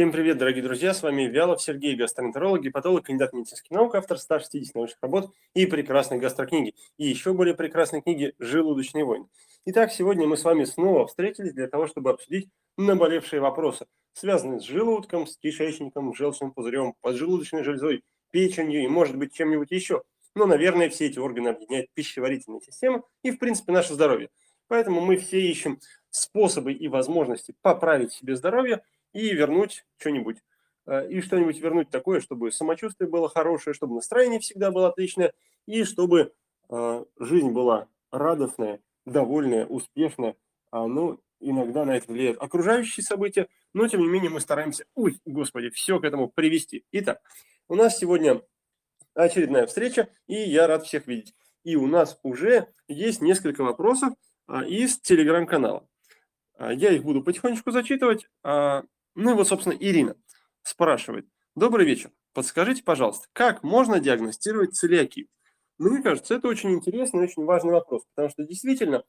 [0.00, 0.94] Всем привет, дорогие друзья!
[0.94, 6.18] С вами Вялов Сергей, гастроэнтеролог, гепатолог, кандидат медицинских наук, автор 160 научных работ и прекрасной
[6.18, 6.74] гастрокниги.
[6.96, 9.28] И еще более прекрасной книги «Желудочный войн».
[9.66, 12.48] Итак, сегодня мы с вами снова встретились для того, чтобы обсудить
[12.78, 13.84] наболевшие вопросы,
[14.14, 20.02] связанные с желудком, с кишечником, желчным пузырем, поджелудочной железой, печенью и, может быть, чем-нибудь еще.
[20.34, 24.30] Но, наверное, все эти органы объединяет пищеварительная система и, в принципе, наше здоровье.
[24.66, 28.80] Поэтому мы все ищем способы и возможности поправить себе здоровье
[29.12, 30.38] и вернуть что-нибудь.
[30.86, 35.32] Э, и что-нибудь вернуть такое, чтобы самочувствие было хорошее, чтобы настроение всегда было отличное,
[35.66, 36.32] и чтобы
[36.68, 40.36] э, жизнь была радостная, довольная, успешная.
[40.70, 45.20] А, ну, иногда на это влияют окружающие события, но тем не менее мы стараемся, ой,
[45.24, 46.84] господи, все к этому привести.
[46.92, 47.20] Итак,
[47.68, 48.42] у нас сегодня
[49.14, 51.34] очередная встреча, и я рад всех видеть.
[51.62, 54.14] И у нас уже есть несколько вопросов
[54.46, 55.86] а, из телеграм-канала.
[56.54, 58.28] А, я их буду потихонечку зачитывать.
[59.14, 60.16] Ну и вот, собственно, Ирина
[60.62, 61.26] спрашивает.
[61.56, 62.10] Добрый вечер.
[62.32, 65.26] Подскажите, пожалуйста, как можно диагностировать целиакию?
[65.78, 69.02] Мне кажется, это очень интересный и очень важный вопрос, потому что действительно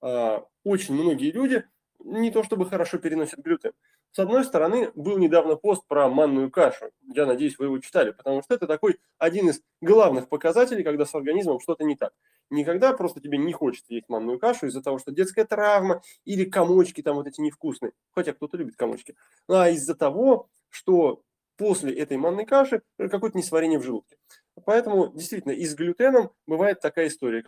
[0.00, 1.64] очень многие люди
[2.00, 3.72] не то чтобы хорошо переносят глютен.
[4.12, 6.90] С одной стороны, был недавно пост про манную кашу.
[7.14, 11.14] Я надеюсь, вы его читали, потому что это такой один из главных показателей, когда с
[11.14, 12.12] организмом что-то не так.
[12.48, 17.02] Никогда просто тебе не хочется есть манную кашу из-за того, что детская травма или комочки
[17.02, 19.16] там вот эти невкусные, хотя кто-то любит комочки,
[19.48, 21.22] а из-за того, что
[21.56, 24.16] после этой манной каши какое-то несварение в желудке.
[24.64, 27.44] Поэтому действительно и с глютеном бывает такая история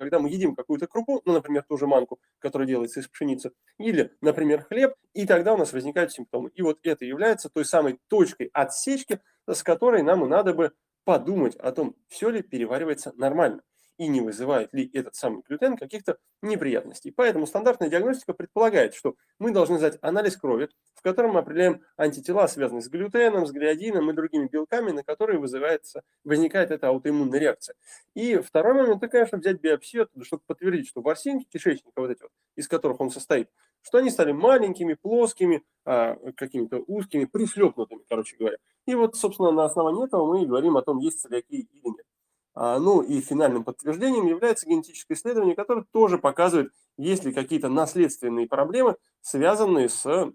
[0.00, 4.12] когда мы едим какую-то крупу, ну, например, ту же манку, которая делается из пшеницы, или,
[4.22, 6.50] например, хлеб, и тогда у нас возникают симптомы.
[6.54, 10.72] И вот это является той самой точкой отсечки, с которой нам надо бы
[11.04, 13.62] подумать о том, все ли переваривается нормально
[14.00, 17.12] и не вызывает ли этот самый глютен каких-то неприятностей.
[17.14, 22.46] Поэтому стандартная диагностика предполагает, что мы должны сдать анализ крови, в котором мы определяем антитела,
[22.46, 27.74] связанные с глютеном, с глядином и другими белками, на которые вызывается, возникает эта аутоиммунная реакция.
[28.14, 32.32] И второй момент, это, конечно, взять биопсию, чтобы подтвердить, что ворсинки кишечника, вот эти вот,
[32.56, 33.50] из которых он состоит,
[33.82, 38.56] что они стали маленькими, плоскими, а, какими-то узкими, пришлепнутыми, короче говоря.
[38.86, 42.06] И вот, собственно, на основании этого мы и говорим о том, есть целиакия или нет.
[42.54, 48.48] А, ну и финальным подтверждением является генетическое исследование, которое тоже показывает, есть ли какие-то наследственные
[48.48, 50.32] проблемы, связанные с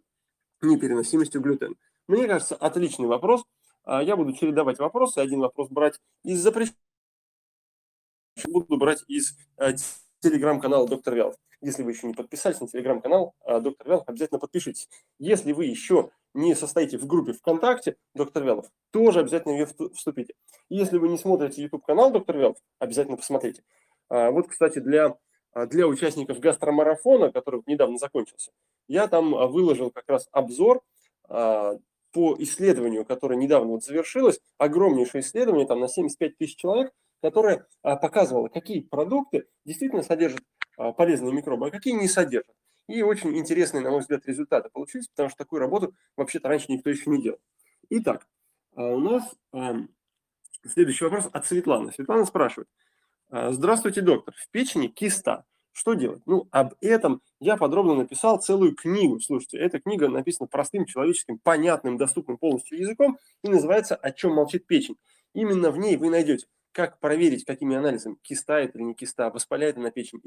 [0.61, 1.75] непереносимостью глютена.
[2.07, 3.43] Мне кажется, отличный вопрос.
[3.83, 5.19] А, я буду чередовать вопросы.
[5.19, 6.77] Один вопрос брать из запрещенных,
[8.47, 9.73] буду брать из а,
[10.21, 11.35] телеграм-канала доктор Вялов.
[11.61, 14.87] Если вы еще не подписались на телеграм-канал доктор Вялов, обязательно подпишитесь.
[15.19, 20.35] Если вы еще не состоите в группе ВКонтакте «Доктор Вялов», тоже обязательно в нее вступите.
[20.69, 23.63] Если вы не смотрите YouTube-канал «Доктор Вялов», обязательно посмотрите.
[24.09, 25.17] А, вот, кстати, для,
[25.53, 28.51] а, для участников гастромарафона, который недавно закончился,
[28.87, 30.81] я там а, выложил как раз обзор
[31.27, 38.47] по исследованию, которое недавно вот завершилось, огромнейшее исследование, там на 75 тысяч человек, которое показывало,
[38.47, 40.41] какие продукты действительно содержат
[40.97, 42.55] полезные микробы, а какие не содержат.
[42.87, 46.89] И очень интересные, на мой взгляд, результаты получились, потому что такую работу вообще-то раньше никто
[46.89, 47.39] еще не делал.
[47.89, 48.27] Итак,
[48.75, 49.35] а у нас
[50.67, 51.91] следующий вопрос от Светланы.
[51.91, 52.69] Светлана спрашивает.
[53.29, 54.33] «А, здравствуйте, доктор.
[54.37, 55.45] В печени киста.
[55.71, 56.21] Что делать?
[56.25, 59.19] Ну, об этом я подробно написал целую книгу.
[59.19, 64.67] Слушайте, эта книга написана простым, человеческим, понятным, доступным полностью языком и называется «О чем молчит
[64.67, 64.95] печень».
[65.33, 69.77] Именно в ней вы найдете, как проверить, какими анализами киста это или не киста, воспаляет
[69.77, 70.19] она печень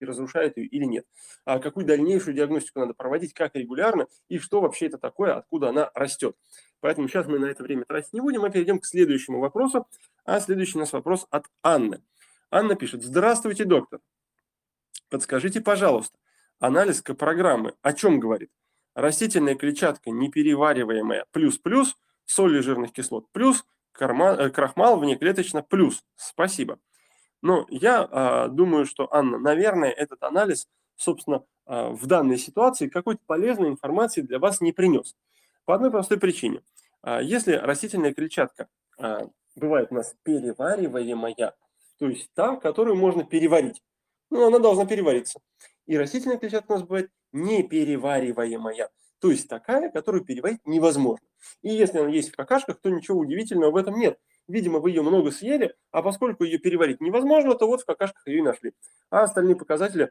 [0.00, 1.06] и разрушает ее или нет.
[1.44, 5.92] А какую дальнейшую диагностику надо проводить, как регулярно и что вообще это такое, откуда она
[5.94, 6.36] растет.
[6.80, 9.86] Поэтому сейчас мы на это время тратить не будем, а перейдем к следующему вопросу.
[10.24, 12.02] А следующий у нас вопрос от Анны.
[12.50, 13.04] Анна пишет.
[13.04, 14.00] Здравствуйте, доктор.
[15.08, 16.18] Подскажите, пожалуйста,
[16.58, 18.50] анализ программы о чем говорит?
[18.94, 23.64] Растительная клетчатка неперевариваемая плюс-плюс, соли жирных кислот плюс,
[24.00, 26.04] э, крахмал внеклеточно плюс.
[26.16, 26.78] Спасибо.
[27.42, 33.20] Но я э, думаю, что, Анна, наверное, этот анализ, собственно, э, в данной ситуации какой-то
[33.26, 35.16] полезной информации для вас не принес.
[35.64, 36.62] По одной простой причине.
[37.02, 38.68] Э, если растительная клетчатка
[38.98, 41.54] э, бывает у нас перевариваемая,
[41.98, 43.82] то есть та, которую можно переварить,
[44.30, 45.40] ну, она должна перевариться.
[45.86, 51.26] И растительная клетчатка у нас бывает неперевариваемая, то есть такая, которую переварить невозможно.
[51.62, 54.18] И если она есть в какашках, то ничего удивительного в этом нет–
[54.48, 58.38] Видимо, вы ее много съели, а поскольку ее переварить невозможно, то вот в какашках ее
[58.38, 58.72] и нашли.
[59.10, 60.10] А остальные показатели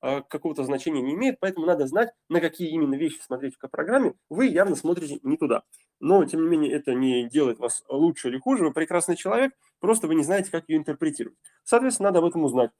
[0.00, 4.14] а, какого-то значения не имеют, поэтому надо знать, на какие именно вещи смотреть в программе.
[4.28, 5.62] Вы явно смотрите не туда.
[6.00, 8.64] Но, тем не менее, это не делает вас лучше или хуже.
[8.64, 11.38] Вы прекрасный человек, просто вы не знаете, как ее интерпретировать.
[11.64, 12.72] Соответственно, надо об этом узнать.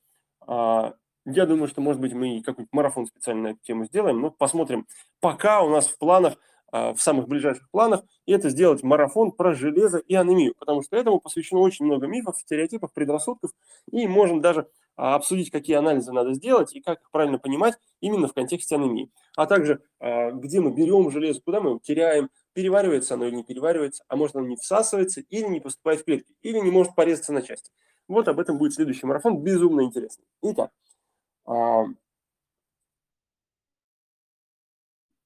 [0.47, 4.31] А, я думаю, что, может быть, мы какой-нибудь марафон специально на эту тему сделаем, но
[4.31, 4.87] посмотрим.
[5.21, 6.35] Пока у нас в планах
[6.73, 11.21] в самых ближайших планах, и это сделать марафон про железо и анемию, потому что этому
[11.21, 13.51] посвящено очень много мифов, стереотипов, предрассудков,
[13.91, 14.67] и можем даже
[14.97, 19.11] обсудить, какие анализы надо сделать и как их правильно понимать именно в контексте анемии.
[19.37, 24.05] А также, где мы берем железо, куда мы его теряем, переваривается оно или не переваривается,
[24.09, 27.43] а может оно не всасывается или не поступает в клетки, или не может порезаться на
[27.43, 27.71] части.
[28.09, 30.25] Вот об этом будет следующий марафон, безумно интересный.
[30.43, 30.71] Итак,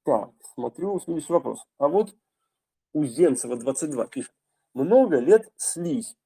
[0.07, 1.67] так, смотрю следующий вопрос.
[1.79, 2.15] А вот
[2.93, 4.33] у Зенцева 22 пишет,
[4.73, 6.17] много лет слизь,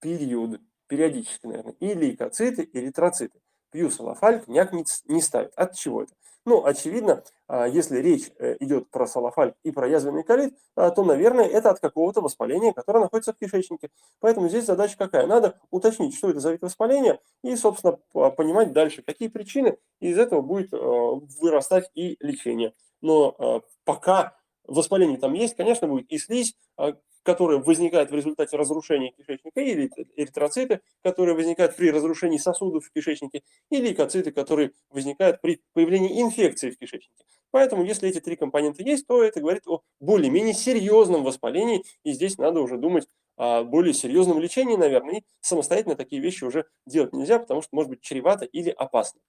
[0.00, 3.40] период, периодически, наверное, и лейкоциты, и эритроциты.
[3.70, 5.54] Пью салафаль, княк не, не ставит.
[5.56, 6.12] От чего это?
[6.44, 11.02] Ну, очевидно, а, если речь э, идет про салафаль и про язвенный колит, а, то,
[11.02, 13.88] наверное, это от какого-то воспаления, которое находится в кишечнике.
[14.20, 15.26] Поэтому здесь задача какая?
[15.26, 17.96] Надо уточнить, что это за вид воспаления, и, собственно,
[18.32, 22.74] понимать дальше, какие причины, и из этого будет э, вырастать и лечение.
[23.02, 28.56] Но э, пока воспаление там есть, конечно, будет и слизь, а, которые возникают в результате
[28.56, 35.40] разрушения кишечника, или эритроциты, которые возникают при разрушении сосудов в кишечнике, или лейкоциты, которые возникают
[35.40, 37.24] при появлении инфекции в кишечнике.
[37.50, 42.38] Поэтому, если эти три компонента есть, то это говорит о более-менее серьезном воспалении, и здесь
[42.38, 43.06] надо уже думать
[43.36, 47.90] о более серьезном лечении, наверное, и самостоятельно такие вещи уже делать нельзя, потому что может
[47.90, 49.20] быть чревато или опасно.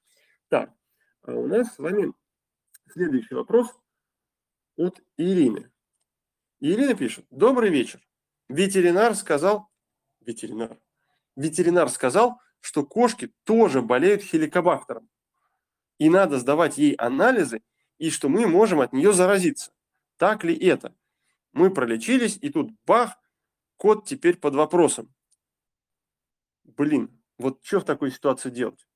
[0.49, 0.71] Так,
[1.23, 2.13] а у нас с вами
[2.93, 3.67] следующий вопрос
[4.77, 5.71] от Ирины.
[6.59, 7.99] Ирина пишет, добрый вечер.
[8.49, 9.69] Ветеринар сказал,
[10.21, 10.79] ветеринар,
[11.35, 15.09] ветеринар сказал, что кошки тоже болеют хеликобактером.
[15.97, 17.63] И надо сдавать ей анализы,
[17.97, 19.73] и что мы можем от нее заразиться.
[20.17, 20.95] Так ли это?
[21.51, 23.17] Мы пролечились, и тут бах,
[23.75, 25.13] кот теперь под вопросом.
[26.63, 28.87] Блин, вот что в такой ситуации делать?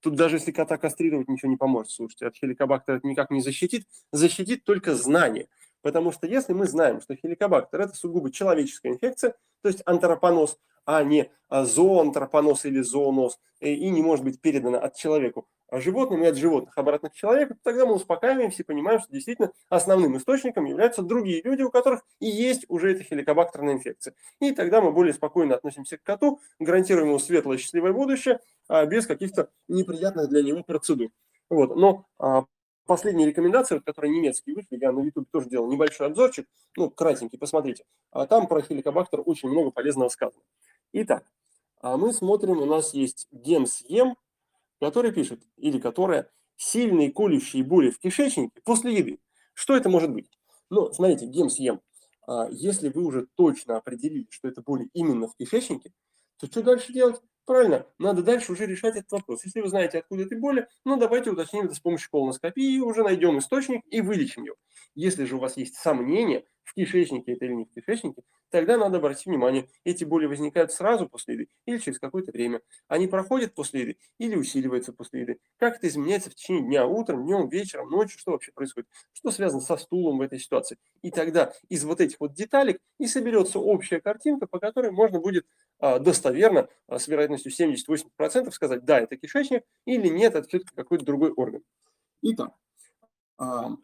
[0.00, 1.90] Тут даже если кота кастрировать, ничего не поможет.
[1.90, 3.86] Слушайте, от хеликобактера это никак не защитит.
[4.12, 5.48] Защитит только знание.
[5.82, 11.02] Потому что если мы знаем, что хеликобактер– это сугубо человеческая инфекция, то есть антропоноз, а
[11.02, 16.36] не а, зооантропоноз или зооноз, и не может быть передана от человека животным и от
[16.36, 21.42] животных обратно к человеку, тогда мы успокаиваемся и понимаем, что действительно основным источником являются другие
[21.42, 24.14] люди, у которых и есть уже эта хеликобактерная инфекция.
[24.40, 29.06] И тогда мы более спокойно относимся к коту, гарантируем ему светлое счастливое будущее, а, без
[29.06, 31.10] каких-то неприятных для него процедур.
[31.50, 31.76] Вот.
[31.76, 32.44] Но а,
[32.86, 36.46] последние рекомендации, которые немецкие вышли, я на YouTube тоже делал небольшой обзорчик,
[36.76, 37.84] ну, кратенький, посмотрите.
[38.10, 40.42] А там про хеликобактер очень много полезного сказано.
[40.92, 41.24] Итак,
[41.80, 44.16] а мы смотрим, у нас есть гемсьем,
[44.80, 49.18] который пишет, или которая сильные колющие боли в кишечнике после еды.
[49.54, 50.28] Что это может быть?
[50.70, 51.80] Ну, смотрите, гемсьем.
[52.50, 55.92] Если вы уже точно определили, что это боли именно в кишечнике,
[56.38, 57.20] то что дальше делать?
[57.46, 59.44] Правильно, надо дальше уже решать этот вопрос.
[59.44, 63.38] Если вы знаете, откуда эти боли, ну давайте уточним это с помощью колоноскопии, уже найдем
[63.38, 64.56] источник и вылечим его.
[64.96, 68.96] Если же у вас есть сомнения, в кишечнике это или не в кишечнике, тогда надо
[68.96, 72.60] обратить внимание, эти боли возникают сразу после еды или через какое-то время.
[72.88, 75.38] Они проходят после еды или усиливаются после еды.
[75.58, 78.88] Как это изменяется в течение дня, утром, днем, вечером, ночью, что вообще происходит?
[79.12, 80.78] Что связано со стулом в этой ситуации?
[81.02, 85.46] И тогда из вот этих вот деталек и соберется общая картинка, по которой можно будет
[85.80, 91.32] достоверно, а, с вероятностью 78% сказать, да, это кишечник, или нет, это все-таки какой-то другой
[91.32, 91.62] орган.
[92.22, 92.52] Итак,
[93.38, 93.76] а,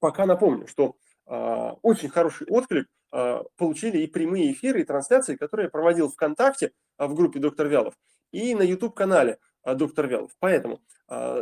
[0.00, 5.66] пока напомню, что а, очень хороший отклик а, получили и прямые эфиры, и трансляции, которые
[5.66, 7.94] я проводил ВКонтакте а, в группе «Доктор Вялов»
[8.32, 10.32] и на YouTube-канале «Доктор Вялов».
[10.40, 10.80] Поэтому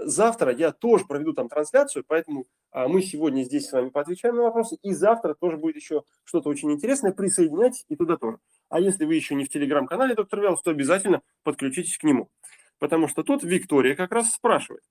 [0.04, 4.76] завтра я тоже проведу там трансляцию, поэтому мы сегодня здесь с вами поотвечаем на вопросы,
[4.82, 8.38] и завтра тоже будет еще что-то очень интересное, присоединяйтесь и туда тоже.
[8.72, 12.30] А если вы еще не в телеграм-канале «Доктор Вялов», то обязательно подключитесь к нему.
[12.78, 14.82] Потому что тут Виктория как раз спрашивает,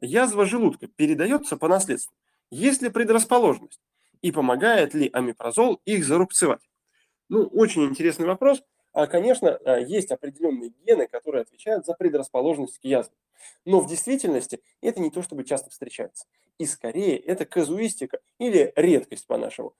[0.00, 2.14] язва желудка передается по наследству?
[2.50, 3.80] Есть ли предрасположенность?
[4.22, 6.68] и помогает ли амипрозол их зарубцевать?
[7.28, 8.62] Ну, очень интересный вопрос.
[8.92, 13.14] А, конечно, а, есть определенные гены, которые отвечают за предрасположенность к язве.
[13.64, 16.26] Но в действительности это не то, чтобы часто встречается.
[16.58, 19.74] И скорее это казуистика или редкость по-нашему,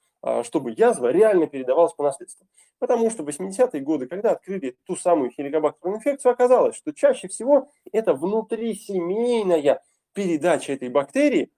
[0.44, 2.46] чтобы язва реально передавалась по наследству.
[2.78, 7.70] Потому что в 80-е годы, когда открыли ту самую хеликобактерную инфекцию, оказалось, что чаще всего
[7.92, 11.50] это внутрисемейная передача этой бактерии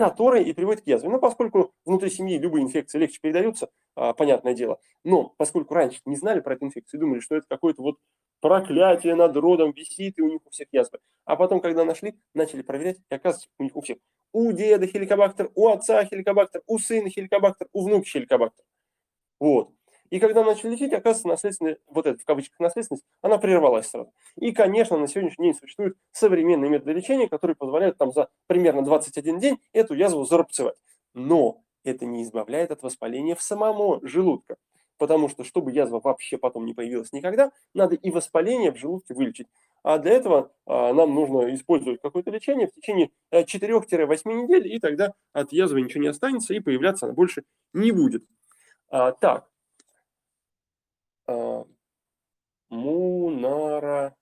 [0.00, 1.10] который и приводит к язве.
[1.10, 6.16] Но поскольку внутри семьи любые инфекции легче передаются, а, понятное дело, но поскольку раньше не
[6.16, 7.96] знали про эту инфекцию, думали, что это какое-то вот
[8.40, 11.00] проклятие над родом висит, и у них у всех язвы.
[11.26, 13.98] А потом, когда нашли, начали проверять, и оказывается, у них у всех.
[14.32, 18.64] У деда хеликобактер, у отца хеликобактер, у сына хеликобактер, у внука хеликобактер.
[19.40, 19.70] Вот.
[20.10, 24.12] И когда начали лечить, оказывается, наследственная, вот эта в кавычках наследственность, она прервалась сразу.
[24.36, 29.38] И, конечно, на сегодняшний день существуют современные методы лечения, которые позволяют там за примерно 21
[29.38, 30.76] день эту язву зарубцевать.
[31.14, 34.56] Но это не избавляет от воспаления в самому желудка.
[35.00, 39.46] Потому что, чтобы язва вообще потом не появилась никогда, надо и воспаление в желудке вылечить.
[39.82, 44.78] А для этого а, нам нужно использовать какое-то лечение в течение 4-8 э, недель, и
[44.78, 48.26] тогда от язвы ничего не останется, и появляться она больше не будет.
[48.90, 49.48] А, так.
[51.26, 51.64] А,
[52.68, 54.14] Мунара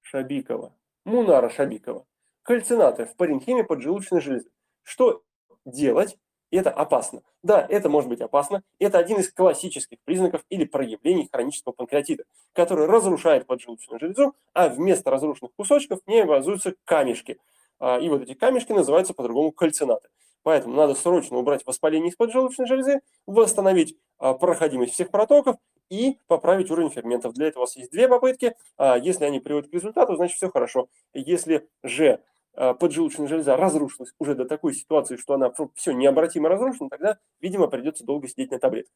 [0.00, 0.74] Шабикова.
[1.04, 2.04] Мунара Шабикова.
[2.42, 4.50] Кальцинаты в паренхиме поджелудочной железы.
[4.82, 5.22] Что
[5.64, 6.18] делать?
[6.52, 7.22] Это опасно.
[7.42, 8.62] Да, это может быть опасно.
[8.78, 15.10] Это один из классических признаков или проявлений хронического панкреатита, который разрушает поджелудочную железу, а вместо
[15.10, 17.38] разрушенных кусочков в ней образуются камешки.
[17.80, 20.10] А, и вот эти камешки называются по-другому кальцинаты.
[20.42, 25.56] Поэтому надо срочно убрать воспаление из поджелудочной железы, восстановить а, проходимость всех протоков
[25.88, 27.32] и поправить уровень ферментов.
[27.32, 28.54] Для этого у вас есть две попытки.
[28.76, 30.88] А, если они приводят к результату, значит все хорошо.
[31.14, 32.20] Если же
[32.54, 38.04] поджелудочная железа разрушилась уже до такой ситуации, что она все необратимо разрушена, тогда, видимо, придется
[38.04, 38.94] долго сидеть на таблетках.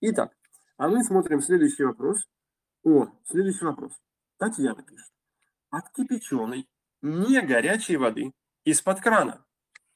[0.00, 0.36] Итак,
[0.76, 2.26] а мы смотрим следующий вопрос.
[2.84, 3.92] О, следующий вопрос.
[4.38, 5.12] Татьяна пишет.
[5.70, 6.68] От кипяченой,
[7.02, 8.32] не горячей воды
[8.64, 9.44] из-под крана.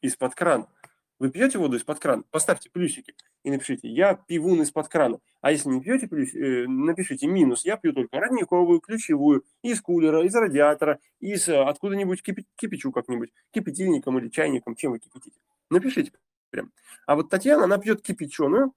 [0.00, 0.68] Из-под крана.
[1.18, 2.24] Вы пьете воду из-под крана?
[2.30, 5.20] Поставьте плюсики и напишите «Я пивун из-под крана».
[5.40, 10.24] А если не пьете, плюс, э, напишите минус «Я пью только родниковую, ключевую, из кулера,
[10.24, 15.38] из радиатора, из э, откуда-нибудь кипи, кипячу как-нибудь, кипятильником или чайником, чем вы кипятите».
[15.70, 16.12] Напишите
[16.50, 16.72] прям.
[17.06, 18.72] А вот Татьяна, она пьет кипяченую,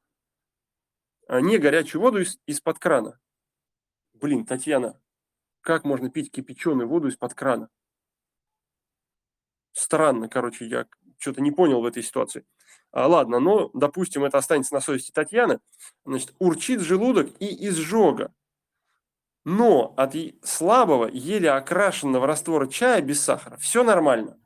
[1.27, 3.19] а не горячую воду из, из-под крана.
[4.13, 5.01] Блин, Татьяна,
[5.61, 7.69] как можно пить кипяченую воду из-под крана?
[9.73, 10.87] Странно, короче, я
[11.17, 12.45] что-то не понял в этой ситуации.
[12.91, 15.59] А, ладно, но, допустим, это останется на совести Татьяны.
[16.05, 18.33] Значит, урчит желудок и изжога.
[19.45, 24.37] Но от слабого, еле окрашенного раствора чая без сахара все нормально.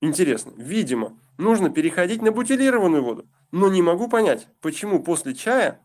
[0.00, 0.52] Интересно.
[0.56, 3.28] Видимо, нужно переходить на бутилированную воду.
[3.50, 5.80] Но не могу понять, почему после чая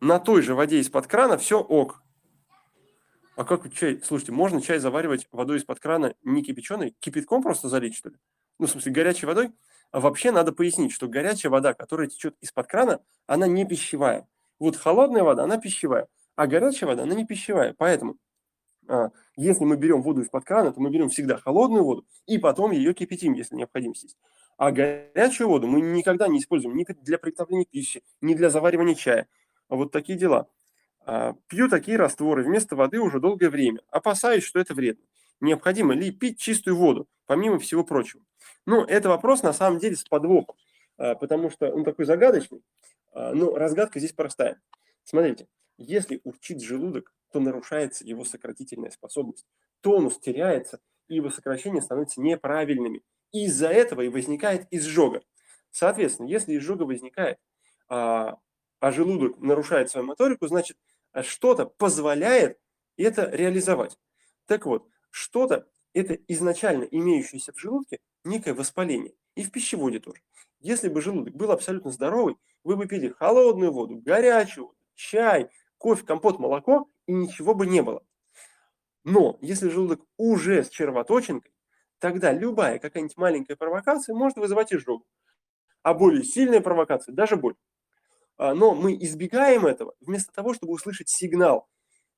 [0.00, 2.02] на той же воде из-под крана все ок.
[3.36, 4.00] А как чай?
[4.02, 8.16] Слушайте, можно чай заваривать водой из-под крана не кипяченой, кипятком просто залить, что ли?
[8.58, 9.52] Ну, в смысле, горячей водой?
[9.90, 14.28] А вообще надо пояснить, что горячая вода, которая течет из-под крана, она не пищевая.
[14.60, 17.74] Вот холодная вода, она пищевая, а горячая вода, она не пищевая.
[17.76, 18.16] Поэтому,
[18.86, 22.70] а, если мы берем воду из-под крана, то мы берем всегда холодную воду и потом
[22.70, 24.18] ее кипятим, если необходимость есть.
[24.56, 29.26] А горячую воду мы никогда не используем ни для приготовления пищи, ни для заваривания чая.
[29.68, 30.48] Вот такие дела.
[31.06, 35.04] А, пью такие растворы вместо воды уже долгое время, опасаюсь, что это вредно.
[35.40, 38.24] Необходимо ли пить чистую воду, помимо всего прочего?
[38.66, 40.56] Ну, это вопрос на самом деле с подвохом,
[40.96, 42.62] а, потому что он такой загадочный,
[43.12, 44.60] а, но разгадка здесь простая.
[45.02, 45.46] Смотрите,
[45.76, 49.46] если урчит желудок, то нарушается его сократительная способность.
[49.82, 53.02] Тонус теряется, и его сокращения становятся неправильными.
[53.32, 55.20] Из-за этого и возникает изжога.
[55.70, 57.38] Соответственно, если изжога возникает,
[57.88, 58.38] а,
[58.80, 60.78] желудок нарушает свою моторику, значит,
[61.22, 62.58] что-то позволяет
[62.96, 63.98] это реализовать.
[64.46, 69.14] Так вот, что-то это изначально имеющееся в желудке некое воспаление.
[69.36, 70.20] И в пищеводе тоже.
[70.60, 76.38] Если бы желудок был абсолютно здоровый, вы бы пили холодную воду, горячую чай, кофе, компот,
[76.38, 78.02] молоко, и ничего бы не было.
[79.04, 81.52] Но если желудок уже с червоточинкой,
[81.98, 85.06] тогда любая какая-нибудь маленькая провокация может вызывать изжогу.
[85.82, 87.56] А более сильная провокация– даже боль.
[88.36, 91.68] А, но мы избегаем этого вместо того, чтобы услышать сигнал.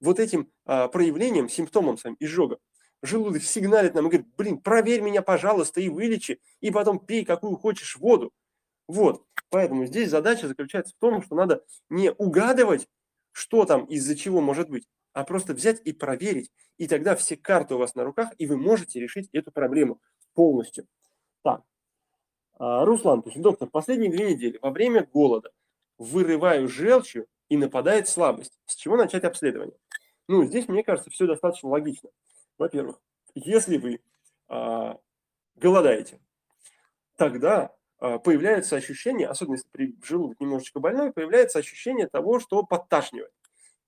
[0.01, 2.59] Вот этим а, проявлением, симптомом своим изжога.
[3.03, 7.57] Желудок сигналит нам и говорит, блин, проверь меня, пожалуйста, и вылечи, и потом пей какую
[7.57, 8.33] хочешь воду.
[8.89, 12.89] Вот, поэтому здесь задача заключается в том, что надо не угадывать,
[13.33, 16.51] что там из-за чего может быть, а просто взять и проверить.
[16.79, 20.01] И тогда все карты у вас на руках, и вы можете решить эту проблему
[20.35, 20.87] полностью.
[21.43, 21.63] Так,
[22.59, 25.51] а, Руслан, есть, доктор, последние две недели во время голода
[25.99, 28.59] вырываю желчью и нападает слабость.
[28.67, 29.77] С чего начать обследование?
[30.29, 32.11] Ну, здесь, мне кажется, все достаточно логично.
[32.59, 33.01] Во-первых,
[33.35, 34.01] если вы
[34.49, 34.99] а,
[35.55, 36.21] голодаете,
[37.17, 43.33] тогда а, появляется ощущение, особенно если при желудок немножечко больной, появляется ощущение того, что подташнивает.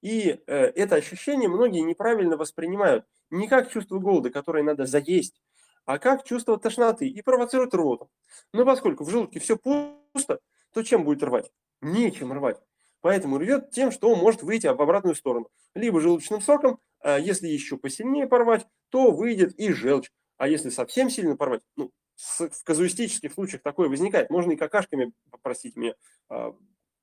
[0.01, 5.43] И э, это ощущение многие неправильно воспринимают не как чувство голода, которое надо заесть,
[5.87, 8.09] а как чувство тошноты и провоцирует ротом.
[8.53, 10.39] Но поскольку в желудке все пусто,
[10.73, 11.51] то чем будет рвать?
[11.81, 12.61] Нечем рвать.
[13.01, 15.49] Поэтому рвет тем, что он может выйти в обратную сторону.
[15.75, 20.11] Либо желудочным соком, а если еще посильнее порвать, то выйдет и желчь.
[20.37, 24.31] А если совсем сильно порвать, ну, в казуистических случаях такое возникает.
[24.31, 25.95] Можно и какашками, простите меня,
[26.29, 26.55] а,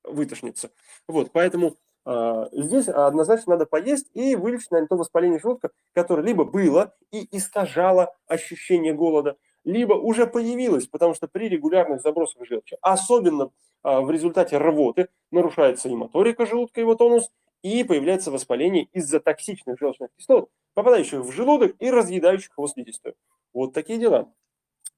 [0.04, 0.70] вытошниться.
[1.08, 6.44] Вот, поэтому а, здесь однозначно надо поесть и вылечить, наверное, то воспаление желудка, которое либо
[6.44, 13.50] было и искажало ощущение голода, либо уже появилась, потому что при регулярных забросах желчи, особенно
[13.82, 17.30] в результате рвоты, нарушается и моторика желудка, его тонус,
[17.62, 23.14] и появляется воспаление из-за токсичных желчных кислот, попадающих в желудок и разъедающих его слизистую.
[23.52, 24.32] Вот такие дела.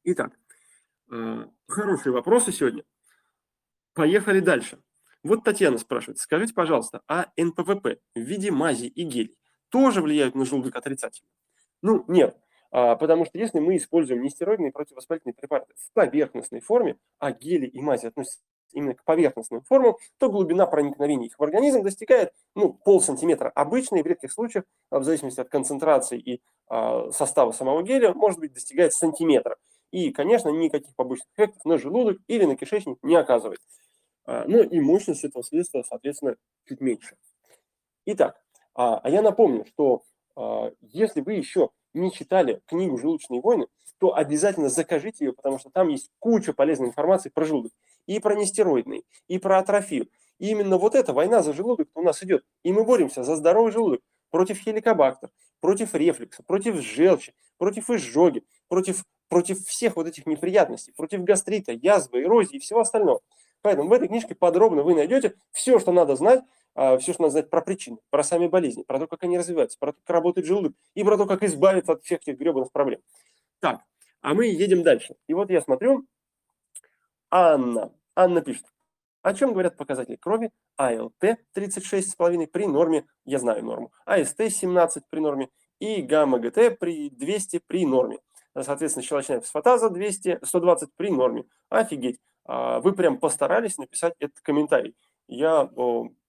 [0.04, 0.38] Итак,
[1.10, 2.84] э, хорошие вопросы сегодня.
[3.94, 4.78] Поехали дальше.
[5.22, 9.36] Вот Татьяна спрашивает, скажите, пожалуйста, а НПВП в виде мази и гелей
[9.68, 11.28] тоже влияют на желудок отрицательно?
[11.82, 12.36] Ну, нет,
[12.70, 17.80] а, потому что если мы используем нестероидные противовоспалительные препараты в поверхностной форме, а гели и
[17.80, 18.40] мази относятся
[18.72, 23.50] именно к поверхностным формам, то глубина проникновения их в организм достигает ну, полсантиметра.
[23.54, 28.40] Обычно и в редких случаях, в зависимости от концентрации и э, состава самого геля, может
[28.40, 29.56] быть достигает сантиметра.
[29.90, 33.60] И, конечно, никаких побочных эффектов на желудок или на кишечник не оказывает.
[34.26, 36.36] А, ну и мощность этого средства, соответственно,
[36.68, 37.16] чуть меньше.
[38.04, 38.38] Итак,
[38.74, 40.02] а, а я напомню, что
[40.36, 45.70] а, если вы еще не читали книгу «Желудочные войны», то обязательно закажите ее, потому что
[45.70, 47.72] там есть куча полезной информации про желудок.
[48.08, 50.08] И про нестероидные, и про атрофию.
[50.38, 52.42] И именно вот эта война за желудок у нас идет.
[52.62, 54.00] И мы боремся за здоровый желудок
[54.30, 61.22] против хеликобактер, против рефлюкса, против желчи, против изжоги, против, против всех вот этих неприятностей, против
[61.22, 63.20] гастрита, язвы, эрозии и всего остального.
[63.60, 66.40] Поэтому в этой книжке подробно вы найдете все, что надо знать,
[66.74, 69.76] а, все, что надо знать про причины, про сами болезни, про то, как они развиваются,
[69.78, 73.00] про то, как работает желудок и про то, как избавиться от всех этих гребаных проблем.
[73.60, 73.82] Так,
[74.22, 75.16] а мы едем дальше.
[75.26, 76.06] И вот я смотрю,
[77.30, 77.92] Анна.
[78.18, 78.66] Анна пишет.
[79.22, 80.50] О чем говорят показатели крови?
[80.76, 81.22] АЛТ
[81.54, 87.86] 36,5 при норме, я знаю норму, АСТ 17 при норме и гамма-ГТ при 200 при
[87.86, 88.18] норме.
[88.60, 91.44] Соответственно, щелочная фосфатаза 200, 120 при норме.
[91.68, 92.18] Офигеть.
[92.44, 94.96] А, вы прям постарались написать этот комментарий.
[95.28, 95.70] Я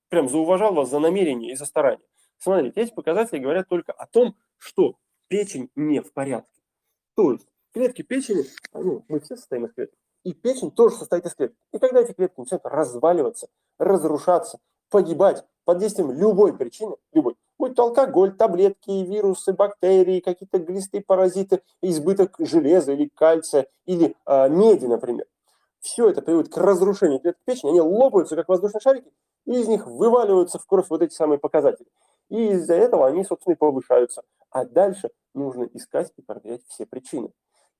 [0.09, 2.05] прям зауважал вас за намерение и за старание.
[2.37, 4.95] Смотрите, эти показатели говорят только о том, что
[5.27, 6.61] печень не в порядке.
[7.15, 11.35] То есть клетки печени, ну, мы все состоим из клеток, и печень тоже состоит из
[11.35, 11.55] клеток.
[11.71, 17.83] И когда эти клетки начинают разваливаться, разрушаться, погибать под действием любой причины, любой, будь то
[17.83, 25.25] алкоголь, таблетки, вирусы, бактерии, какие-то глисты, паразиты, избыток железа или кальция, или э, меди, например,
[25.79, 29.11] все это приводит к разрушению клеток печени, они лопаются, как воздушные шарики,
[29.45, 31.87] и из них вываливаются в кровь вот эти самые показатели.
[32.29, 34.23] И из-за этого они, собственно, и повышаются.
[34.51, 37.31] А дальше нужно искать и проверять все причины.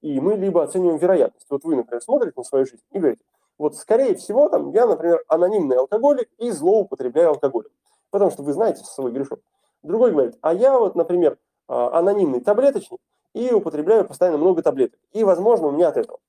[0.02, 1.48] И мы либо оцениваем вероятность.
[1.50, 3.22] Вот вы, например, смотрите на свою жизнь и говорите,
[3.58, 7.72] вот скорее всего, там, я, например, анонимный алкоголик и злоупотребляю алкоголем.
[8.10, 9.42] Потому что вы знаете свой грешок.
[9.84, 13.00] Другой говорит, а я вот, например, а, анонимный таблеточник
[13.34, 15.00] и употребляю постоянно много таблеток.
[15.12, 16.20] И, возможно, у меня от этого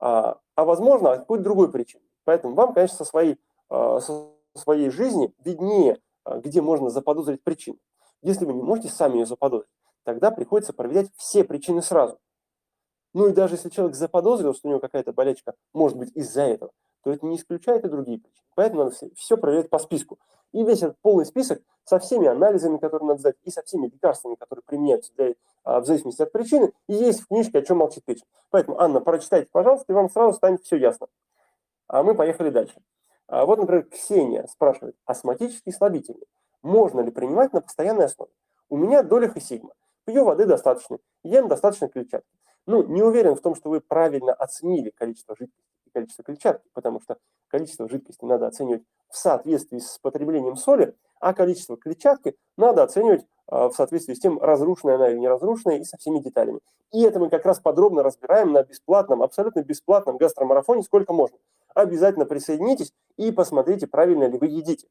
[0.00, 2.02] а, а возможно, от какой-то другой причины.
[2.24, 7.78] Поэтому вам, конечно, со своей, а, со своей жизни виднее, а, где можно заподозрить причину.
[8.22, 9.70] Если вы не можете сами ее заподозрить,
[10.04, 12.18] тогда приходится проверять все причины сразу.
[13.12, 16.70] Ну и даже если человек заподозрил, что у него какая-то болячка может быть из-за этого,
[17.02, 18.44] то это не исключает и другие причины.
[18.54, 20.18] Поэтому надо все, все проверять по списку.
[20.52, 24.34] И весь этот полный список со всеми анализами, которые надо сдать, и со всеми лекарствами,
[24.34, 28.04] которые применяются для, а, в зависимости от причины, и есть в книжке «О чем молчит
[28.04, 28.26] печень».
[28.50, 31.06] Поэтому, Анна, прочитайте, пожалуйста, и вам сразу станет все ясно.
[31.88, 32.80] А мы поехали дальше.
[33.28, 36.26] А вот, например, Ксения спрашивает, астматический слабительный
[36.62, 38.32] можно ли принимать на постоянной основе?
[38.68, 39.72] У меня доля хасигма.
[40.04, 42.28] Пью воды достаточно, ем достаточно клетчатки.
[42.70, 47.00] Ну, не уверен в том, что вы правильно оценили количество жидкости и количество клетчатки, потому
[47.00, 53.26] что количество жидкости надо оценивать в соответствии с потреблением соли, а количество клетчатки надо оценивать
[53.48, 56.60] а, в соответствии с тем, разрушенная она или не разрушенная, и со всеми деталями.
[56.92, 61.38] И это мы как раз подробно разбираем на бесплатном, абсолютно бесплатном гастромарафоне, сколько можно.
[61.74, 64.86] Обязательно присоединитесь и посмотрите, правильно ли вы едите.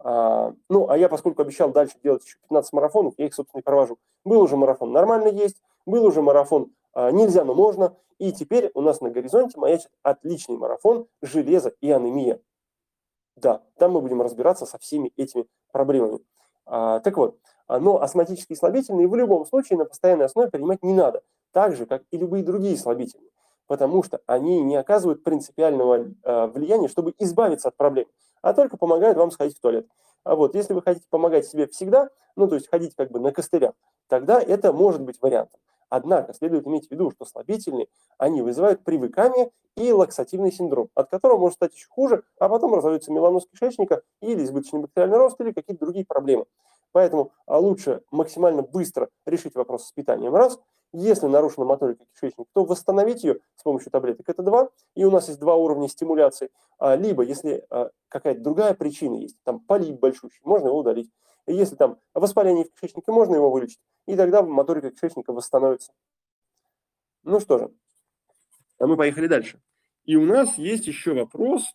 [0.00, 3.62] А, ну, а я, поскольку обещал дальше делать еще 15 марафонов, я их, собственно, и
[3.62, 3.98] провожу.
[4.24, 9.00] Был уже марафон «Нормально есть», был уже марафон «Нельзя, но можно», и теперь у нас
[9.00, 12.40] на горизонте маячит отличный марафон «Железо и анемия».
[13.36, 16.20] Да, там мы будем разбираться со всеми этими проблемами.
[16.66, 21.22] А, так вот, но астматические слабительные в любом случае на постоянной основе принимать не надо,
[21.52, 23.30] так же, как и любые другие слабительные,
[23.66, 26.12] потому что они не оказывают принципиального
[26.48, 28.06] влияния, чтобы избавиться от проблем
[28.42, 29.86] а только помогают вам сходить в туалет.
[30.24, 33.32] А вот если вы хотите помогать себе всегда, ну то есть ходить как бы на
[33.32, 33.74] костылях,
[34.08, 35.60] тогда это может быть вариантом.
[35.92, 41.36] Однако следует иметь в виду, что слабительные, они вызывают привыкание и лаксативный синдром, от которого
[41.36, 45.84] может стать еще хуже, а потом разовьется меланоз кишечника или избыточный бактериальный рост или какие-то
[45.84, 46.46] другие проблемы.
[46.92, 50.58] Поэтому а лучше максимально быстро решить вопрос с питанием раз–
[50.94, 55.28] если нарушена моторика кишечника, то восстановить ее с помощью таблеток это два, и у нас
[55.28, 56.50] есть два уровня стимуляции.
[56.78, 61.10] А, либо, если а, какая-то другая причина есть, там полип большущий, можно его удалить.
[61.46, 65.92] Если там воспаление в кишечнике, можно его вылечить, и тогда моторика кишечника восстановится.
[67.24, 67.70] Ну что же,
[68.78, 69.60] А мы поехали дальше.
[70.04, 71.74] И у нас есть еще вопрос.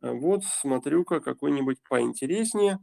[0.00, 2.78] Вот смотрю-ка какой-нибудь поинтереснее.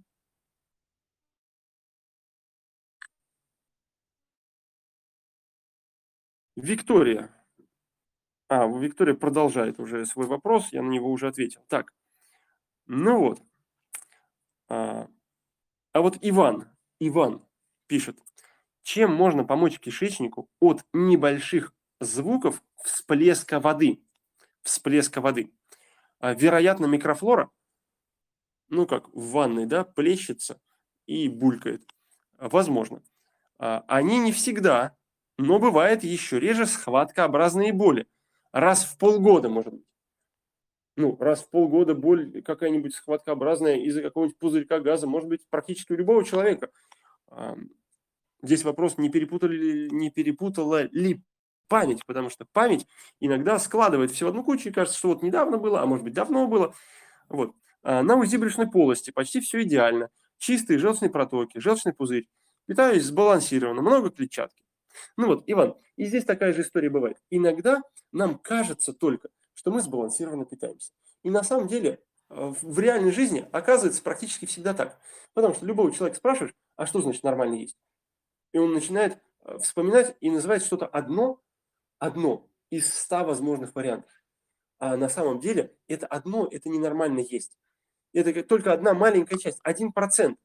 [6.55, 7.29] Виктория.
[8.47, 11.61] А, Виктория продолжает уже свой вопрос, я на него уже ответил.
[11.67, 11.93] Так,
[12.85, 13.41] ну вот.
[14.67, 15.07] А,
[15.93, 17.45] а вот Иван, Иван
[17.87, 18.19] пишет,
[18.83, 24.03] чем можно помочь кишечнику от небольших звуков всплеска воды?
[24.63, 25.51] Всплеска воды.
[26.19, 27.49] А, вероятно, микрофлора,
[28.69, 30.59] ну как в ванной, да, плещется
[31.05, 31.83] и булькает.
[32.37, 33.01] Возможно.
[33.57, 34.95] А, они не всегда
[35.41, 38.07] но бывает еще реже схваткообразные боли.
[38.51, 39.85] Раз в полгода, может быть.
[40.97, 45.95] Ну, раз в полгода боль какая-нибудь схваткообразная из-за какого-нибудь пузырька газа, может быть, практически у
[45.95, 46.69] любого человека.
[48.41, 51.21] Здесь вопрос, не, перепутали, не перепутала ли
[51.67, 52.85] память, потому что память
[53.19, 56.13] иногда складывает все в одну кучу и кажется, что вот недавно было, а может быть
[56.13, 56.73] давно было.
[57.29, 57.53] Вот.
[57.83, 60.09] А на УЗИ брюшной полости почти все идеально.
[60.37, 62.27] Чистые желчные протоки, желчный пузырь.
[62.65, 64.63] Питаюсь сбалансированно, много клетчатки.
[65.17, 67.17] Ну вот, Иван, и здесь такая же история бывает.
[67.29, 70.91] Иногда нам кажется только, что мы сбалансированно питаемся.
[71.23, 71.99] И на самом деле
[72.29, 74.99] э, в реальной жизни оказывается практически всегда так.
[75.33, 77.77] Потому что любого человека спрашиваешь, а что значит нормально есть?
[78.53, 81.41] И он начинает э, вспоминать и называет что-то одно,
[81.99, 84.11] одно из ста возможных вариантов.
[84.79, 87.57] А на самом деле это одно, это ненормально есть.
[88.13, 90.37] Это только одна маленькая часть, один процент.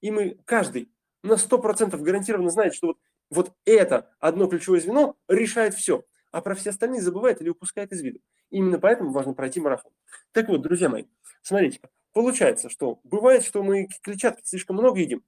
[0.00, 0.90] И мы, каждый,
[1.22, 2.98] на сто процентов гарантированно знает, что вот
[3.30, 8.02] вот это одно ключевое звено решает все, а про все остальные забывает или упускает из
[8.02, 8.20] виду.
[8.50, 9.92] Именно поэтому важно пройти марафон.
[10.32, 11.04] Так вот, друзья мои,
[11.42, 11.80] смотрите,
[12.12, 15.24] получается, что бывает, что мы клетчатки слишком много едим,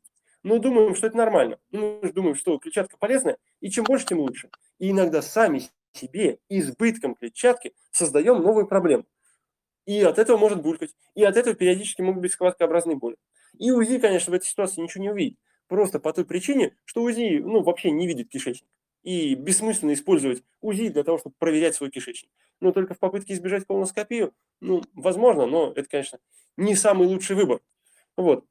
[0.49, 1.59] но думаем, что это нормально.
[1.71, 4.49] Мы же думаем, что клетчатка полезная, и чем больше, тем лучше.
[4.79, 9.05] И иногда сами себе избытком клетчатки создаем новую проблему.
[9.85, 13.17] И от этого может булькать, и от этого периодически могут быть складкообразные боли.
[13.59, 15.39] И УЗИ, конечно, в этой ситуации ничего не увидит.
[15.67, 18.71] Просто по той причине, что УЗИ ну, вообще не видит кишечник.
[19.03, 22.31] И бессмысленно использовать УЗИ для того, чтобы проверять свой кишечник.
[22.61, 26.19] Но только в попытке избежать колоноскопию, ну, возможно, но это, конечно,
[26.57, 27.61] не самый лучший выбор.
[28.17, 28.47] Вот.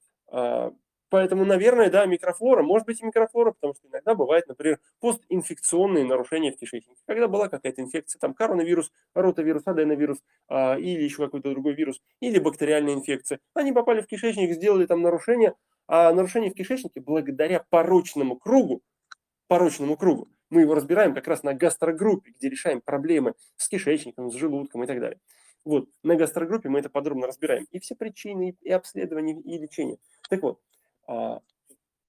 [1.10, 6.52] Поэтому, наверное, да, микрофлора, может быть и микрофлора, потому что иногда бывает, например, постинфекционные нарушения
[6.52, 7.00] в кишечнике.
[7.06, 10.18] Когда была какая-то инфекция, там коронавирус, ротавирус, аденовирус
[10.50, 13.40] а, или еще какой-то другой вирус, или бактериальная инфекция.
[13.54, 15.56] Они попали в кишечник, сделали там нарушение,
[15.88, 18.82] а нарушение в кишечнике благодаря порочному кругу,
[19.48, 24.36] порочному кругу, мы его разбираем как раз на гастрогруппе, где решаем проблемы с кишечником, с
[24.36, 25.20] желудком и так далее.
[25.66, 27.66] Вот, на гастрогруппе мы это подробно разбираем.
[27.72, 29.98] И все причины, и обследования, и лечение.
[30.30, 30.62] Так вот,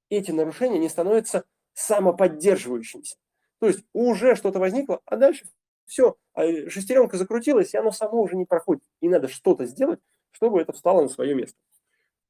[0.08, 3.16] эти нарушения не становятся самоподдерживающимися.
[3.60, 5.46] То есть уже что-то возникло, а дальше
[5.86, 8.84] все, а шестеренка закрутилась, и оно само уже не проходит.
[9.00, 11.58] И надо что-то сделать, чтобы это встало на свое место.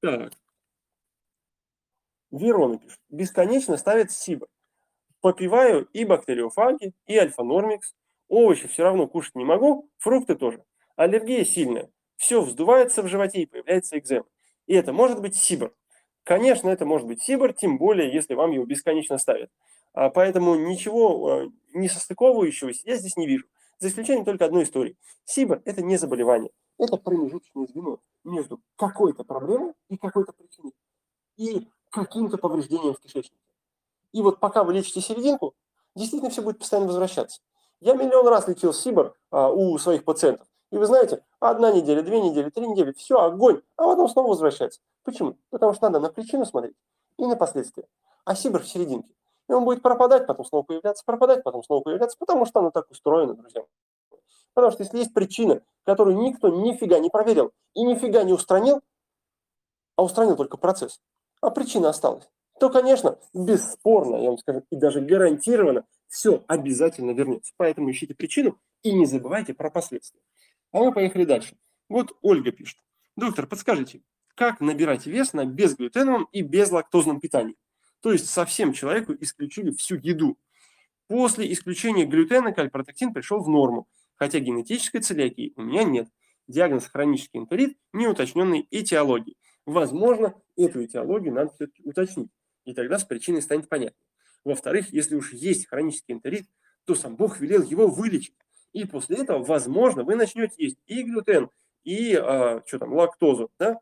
[0.00, 0.33] Так,
[2.31, 3.00] Верона пишет.
[3.09, 4.48] Бесконечно ставит СИБа.
[5.20, 7.94] Попиваю и бактериофаги, и альфа-нормикс.
[8.28, 10.62] Овощи все равно кушать не могу, фрукты тоже.
[10.96, 11.90] Аллергия сильная.
[12.16, 14.26] Все вздувается в животе и появляется экзема.
[14.66, 15.74] И это может быть сибр.
[16.29, 19.51] Конечно, это может быть сибр, тем более, если вам его бесконечно ставят.
[19.95, 23.47] А поэтому ничего а, не состыковывающегося я здесь не вижу.
[23.79, 24.99] За исключением только одной истории.
[25.25, 26.51] Сибр– это не заболевание.
[26.77, 30.75] Это промежуточное звено между какой-то проблемой и какой-то причиной.
[31.38, 33.41] И каким-то повреждением в кишечнике.
[34.12, 35.55] И вот пока вы лечите серединку,
[35.95, 37.41] действительно все будет постоянно возвращаться.
[37.81, 40.47] Я миллион раз лечил СИБР а, у своих пациентов.
[40.70, 44.81] И вы знаете, одна неделя, две недели, три недели, все, огонь, а потом снова возвращается.
[45.02, 45.37] Почему?
[45.50, 46.76] Потому что надо на причину смотреть
[47.16, 47.87] и на последствия.
[48.24, 49.09] А СИБР в серединке.
[49.48, 52.90] И он будет пропадать, потом снова появляться, пропадать, потом снова появляться, потому что оно так
[52.90, 53.64] устроено, друзья.
[54.52, 58.83] Потому что если есть причина, которую никто нифига не проверил и нифига не устранил,
[59.96, 61.00] а устранил только процесс,
[61.40, 62.28] а причина осталась,
[62.61, 67.52] то, конечно, бесспорно, я вам скажу, и даже гарантированно, все обязательно вернется.
[67.57, 70.20] Поэтому ищите причину и не забывайте про последствия.
[70.72, 71.57] А мы поехали дальше.
[71.88, 72.78] Вот Ольга пишет.
[73.16, 74.02] Доктор, подскажите,
[74.35, 77.57] как набирать вес на безглютеновом и безлактозном питании?
[78.00, 80.38] То есть совсем человеку исключили всю еду.
[81.09, 86.09] После исключения глютена кальпротектин пришел в норму, хотя генетической целиакии у меня нет.
[86.46, 89.37] Диагноз хронический энтерит, неуточненной этиологии.
[89.66, 92.31] Возможно, эту этиологию надо все-таки уточнить,
[92.64, 93.98] и тогда с причиной станет понятно.
[94.44, 96.46] Во-вторых, если уж есть хронический энтерит,
[96.85, 98.35] то сам Бог велел его вылечить.
[98.79, 101.51] И после этого, возможно, вы начнете есть и глютен,
[101.83, 103.81] и а, что там, лактозу, да?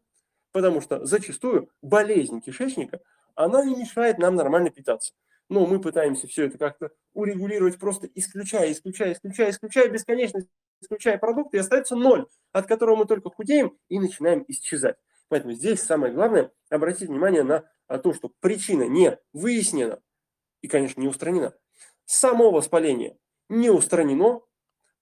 [0.53, 3.01] Потому что зачастую болезнь кишечника,
[3.35, 5.13] она не мешает нам нормально питаться.
[5.51, 10.41] но мы пытаемся все это как-то урегулировать, просто исключая, исключая, исключая, исключая, бесконечно
[10.81, 14.97] исключая продукты, и остается ноль, от которого мы только худеем и начинаем исчезать.
[15.29, 17.65] Поэтому здесь самое главное обратить внимание на
[17.99, 20.01] то, что причина не выяснена
[20.63, 21.53] и, конечно, не устранена.
[22.07, 24.41] Само воспаление не устранено,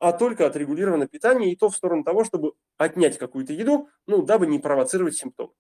[0.05, 4.47] а только отрегулировано питание, и то в сторону того, чтобы отнять какую-то еду, ну, дабы
[4.47, 5.55] не провоцировать симптомы.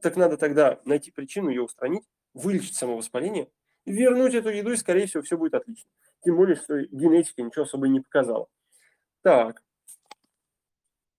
[0.00, 3.50] Так надо тогда найти причину, ее устранить, вылечить само воспаление,
[3.84, 5.90] вернуть эту еду, и, скорее всего, все будет отлично.
[6.24, 8.46] Тем более, что генетика ничего особо не показала.
[9.22, 9.64] Так.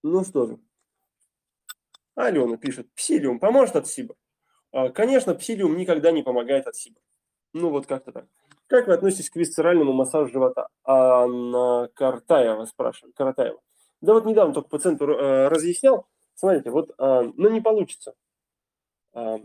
[0.02, 0.60] Ну что же.
[2.16, 4.16] Алена пишет, псилиум поможет от СИБа?
[4.72, 7.02] А, конечно, псилиум никогда не помогает от СИБа.
[7.52, 8.28] Ну вот как-то так.
[8.68, 10.68] Как вы относитесь к висцеральному массажу живота?
[10.84, 13.16] Анна Картаева спрашивает.
[13.16, 13.60] Каратаева.
[14.02, 16.08] Да вот недавно только пациенту э, разъяснял.
[16.36, 18.16] Смотрите, вот, э, ну не получится.
[19.14, 19.38] Э,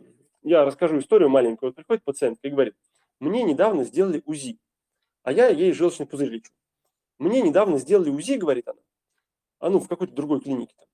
[0.43, 1.71] я расскажу историю маленькую.
[1.71, 2.75] Вот приходит пациент и говорит,
[3.21, 4.59] мне недавно сделали УЗИ,
[5.23, 6.53] а я ей желчный пузырь лечу.
[7.19, 8.81] Мне недавно сделали УЗИ, говорит она,
[9.59, 10.87] а ну в какой-то другой клинике там,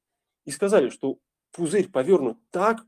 [0.47, 1.19] и сказали, что
[1.53, 2.85] пузырь повернут так,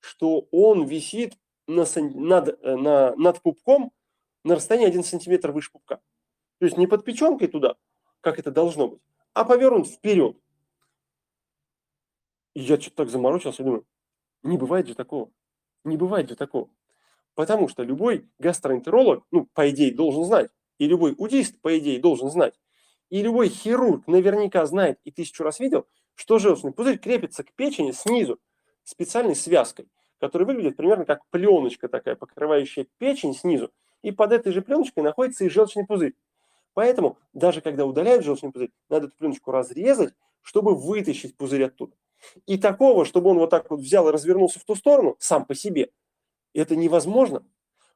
[0.00, 1.34] что он висит
[1.68, 3.92] на, над, на, над пупком
[4.44, 6.00] на расстоянии 1 сантиметр выше пупка.
[6.58, 7.76] То есть не под печенкой туда,
[8.20, 9.00] как это должно быть,
[9.34, 10.36] а повернут вперед.
[12.54, 13.86] И я что-то так заморочился думаю,
[14.42, 15.30] не бывает же такого.
[15.84, 16.70] Не бывает же такого.
[17.34, 22.30] Потому что любой гастроэнтеролог, ну, по идее, должен знать, и любой удист, по идее, должен
[22.30, 22.60] знать,
[23.08, 27.92] и любой хирург наверняка знает и тысячу раз видел, что желчный пузырь крепится к печени
[27.92, 28.38] снизу
[28.84, 34.62] специальной связкой, которая выглядит примерно как пленочка такая, покрывающая печень снизу, и под этой же
[34.62, 36.14] пленочкой находится и желчный пузырь.
[36.74, 41.94] Поэтому даже когда удаляют желчный пузырь, надо эту пленочку разрезать, чтобы вытащить пузырь оттуда.
[42.46, 45.54] И такого, чтобы он вот так вот взял и развернулся в ту сторону, сам по
[45.54, 45.90] себе,
[46.54, 47.44] это невозможно.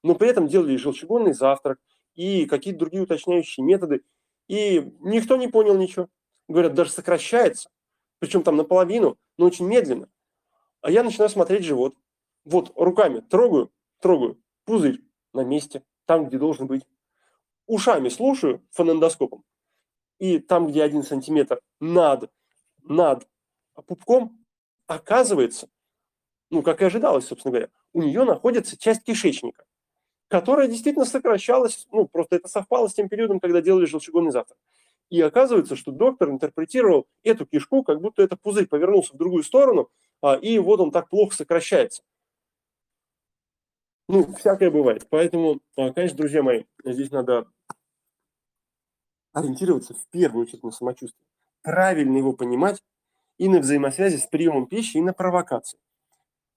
[0.03, 1.79] Но при этом делали желчегонный завтрак,
[2.16, 4.03] и какие-то другие уточняющие методы.
[4.49, 6.09] И никто не понял ничего.
[6.49, 7.71] Говорят, даже сокращается.
[8.19, 10.09] Причем там наполовину, но очень медленно.
[10.81, 11.95] А я начинаю смотреть живот.
[12.45, 16.87] Вот руками трогаю, трогаю, пузырь на месте, там, где должен быть.
[17.66, 19.45] Ушами слушаю фонендоскопом.
[20.19, 22.31] И там, где один сантиметр над,
[22.83, 23.29] над
[23.87, 24.45] пупком,
[24.87, 25.69] оказывается,
[26.51, 29.66] ну, как и ожидалось, собственно говоря, у нее находится часть кишечника
[30.29, 34.59] которая действительно сокращалась, ну, просто это совпало с тем периодом, когда делали желчегонный завтрак.
[35.09, 39.88] И оказывается, что доктор интерпретировал эту кишку, как будто это пузырь повернулся в другую сторону,
[40.21, 42.03] а, и вот он так плохо сокращается.
[44.09, 45.07] Ну, всякое бывает.
[45.11, 47.49] Поэтому, а, конечно, друзья мои, здесь надо
[49.33, 51.27] ориентироваться в первую очередь на самочувствие.
[51.62, 52.83] Правильно его понимать
[53.38, 55.79] и на взаимосвязи с приемом пищи, и на провокации.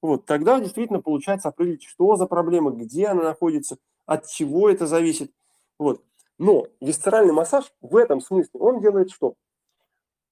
[0.01, 5.33] Вот, тогда действительно получается определить, что за проблема, где она находится, от чего это зависит.
[5.77, 6.03] Вот.
[6.37, 9.33] Но висцеральный массаж в этом смысле, он делает что?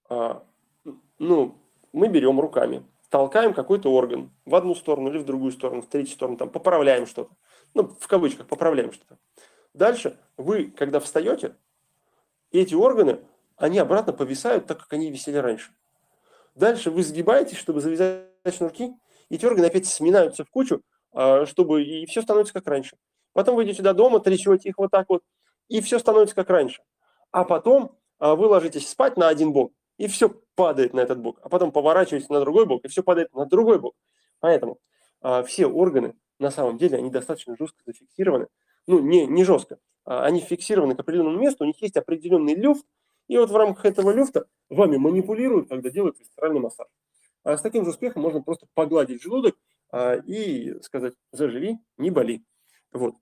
[0.09, 0.45] А,
[1.19, 1.55] ну,
[1.91, 6.13] мы берем руками, толкаем какой-то орган в одну сторону или в другую сторону, в третью
[6.13, 7.31] сторону, там, поправляем что-то.
[7.73, 9.17] Ну, в кавычках, поправляем что-то.
[9.73, 11.55] Дальше вы, когда встаете,
[12.51, 13.19] эти органы,
[13.57, 15.71] они обратно повисают так, как они висели раньше.
[16.55, 18.93] Дальше вы сгибаетесь, чтобы завязать шнурки,
[19.29, 22.97] эти органы опять сминаются в кучу, а, чтобы и все становится как раньше.
[23.33, 25.21] Потом вы идете до дома, трясете их вот так вот,
[25.67, 26.81] и все становится как раньше.
[27.31, 31.39] А потом а, вы ложитесь спать на один бок, и все падает на этот бок.
[31.41, 33.95] А потом поворачиваетесь на другой бок, и все падает на другой бок.
[34.39, 34.79] Поэтому
[35.21, 38.47] а, все органы, на самом деле, они достаточно жестко зафиксированы.
[38.85, 39.79] Ну, не, не жестко.
[40.05, 42.85] Они фиксированы к определенному месту, у них есть определенный люфт,
[43.27, 46.87] и вот в рамках этого люфта вами манипулируют, когда делают висцеральный массаж.
[47.43, 49.57] А с таким же успехом можно просто погладить желудок
[49.91, 52.43] а, и сказать «заживи, не боли».
[52.91, 53.15] Вот.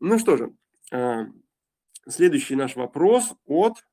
[0.00, 0.54] Ну что же,
[0.92, 1.26] а,
[2.08, 3.84] следующий наш вопрос от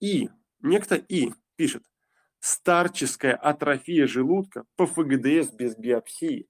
[0.00, 0.30] И.
[0.60, 1.84] Некто И пишет.
[2.40, 6.48] Старческая атрофия желудка по ФГДС без биопсии.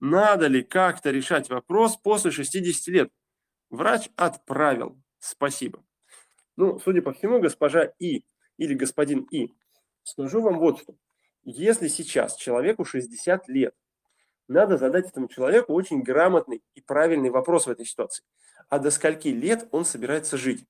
[0.00, 3.10] Надо ли как-то решать вопрос после 60 лет?
[3.70, 5.00] Врач отправил.
[5.18, 5.84] Спасибо.
[6.56, 8.24] Ну, судя по всему, госпожа И
[8.56, 9.50] или господин И
[10.04, 10.94] Скажу вам вот что.
[11.42, 13.74] Если сейчас человеку 60 лет,
[14.46, 18.24] надо задать этому человеку очень грамотный и правильный вопрос в этой ситуации.
[18.68, 20.66] А до скольки лет он собирается жить?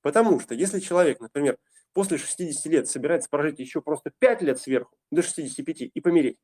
[0.00, 1.58] Потому что если человек, например,
[1.92, 6.38] после 60 лет собирается прожить еще просто 5 лет сверху, до 65 и помереть,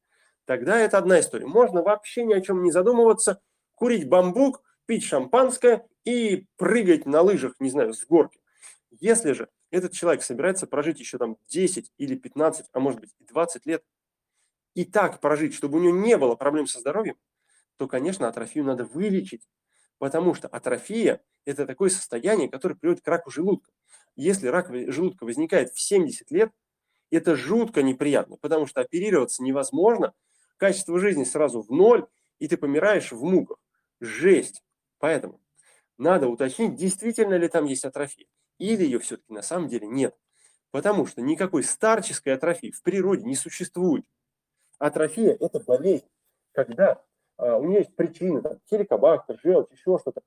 [0.45, 1.47] тогда это одна история.
[1.47, 3.41] Можно вообще ни о чем не задумываться,
[3.75, 8.41] курить бамбук, пить шампанское и прыгать на лыжах, не знаю, с горки.
[8.91, 13.25] Если же этот человек собирается прожить еще там 10 или 15, а может быть и
[13.25, 13.83] 20 лет,
[14.75, 17.17] и так прожить, чтобы у него не было проблем со здоровьем,
[17.77, 19.49] то, конечно, атрофию надо вылечить.
[19.99, 23.71] Потому что атрофия– это такое состояние, которое приводит к раку желудка.
[24.17, 26.51] Если рак желудка возникает в 70 лет,
[27.11, 30.15] это жутко неприятно, потому что оперироваться невозможно,
[30.57, 32.07] качество жизни сразу в ноль,
[32.39, 33.59] и ты помираешь в муках.
[34.01, 34.63] Жесть.
[34.99, 35.41] Поэтому
[35.99, 38.27] надо уточнить, действительно ли там есть атрофия,
[38.59, 40.17] или ее все-таки на самом деле нет.
[40.71, 44.05] Потому что никакой старческой атрофии в природе не существует.
[44.79, 46.09] Атрофия– это болезнь,
[46.53, 47.03] когда
[47.37, 50.23] а, у нее есть причины, там, хеликобактер, желчь, еще что-то.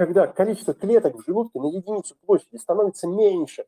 [0.00, 3.66] Когда количество клеток в желудке на единицу площади становится меньше.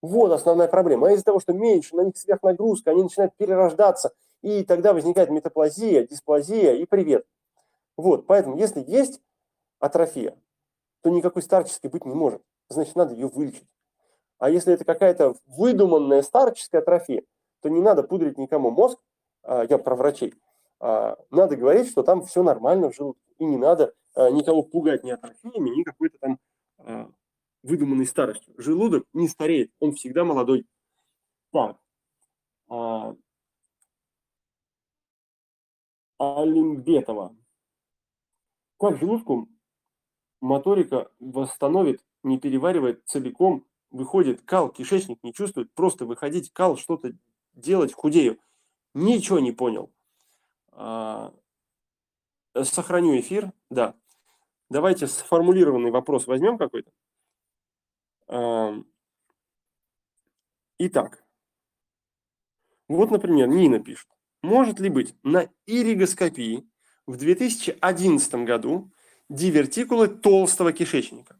[0.00, 1.08] Вот основная проблема.
[1.08, 4.12] А из-за того, что меньше, на них сверхнагрузка, они начинают перерождаться,
[4.42, 7.26] и тогда возникает метаплазия, дисплазия и привет.
[7.96, 9.20] Вот, поэтому если есть
[9.80, 10.38] атрофия,
[11.02, 12.40] то никакой старческой быть не может.
[12.68, 13.66] Значит, надо ее вылечить.
[14.38, 17.24] А если это какая-то выдуманная старческая атрофия,
[17.62, 19.00] то не надо пудрить никому мозг,
[19.42, 20.34] а, я про врачей,
[20.78, 25.10] а, надо говорить, что там все нормально в желудке, и не надо никого пугать ни
[25.10, 26.38] атрофиями, ни какой-то там
[27.62, 28.54] выдуманной старостью.
[28.58, 30.66] Желудок не стареет, он всегда молодой.
[31.52, 31.78] Так.
[36.18, 37.36] Алимбетова.
[38.78, 39.48] Как желудку
[40.40, 47.12] моторика восстановит, не переваривает целиком выходит кал, кишечник не чувствует, просто выходить кал, что-то
[47.54, 48.38] делать, худею.
[48.94, 49.92] Ничего не понял.
[50.72, 51.32] А,
[52.62, 53.94] сохраню эфир, да.
[54.68, 56.90] Давайте сформулированный вопрос возьмем какой-то.
[60.78, 61.24] Итак,
[62.88, 64.08] вот, например, Нина пишет.
[64.42, 66.68] Может ли быть на иригоскопии
[67.06, 68.90] в 2011 году
[69.28, 71.38] дивертикулы толстого кишечника?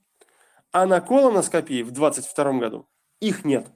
[0.73, 2.89] А на колоноскопии в 2022 году
[3.21, 3.71] их нет.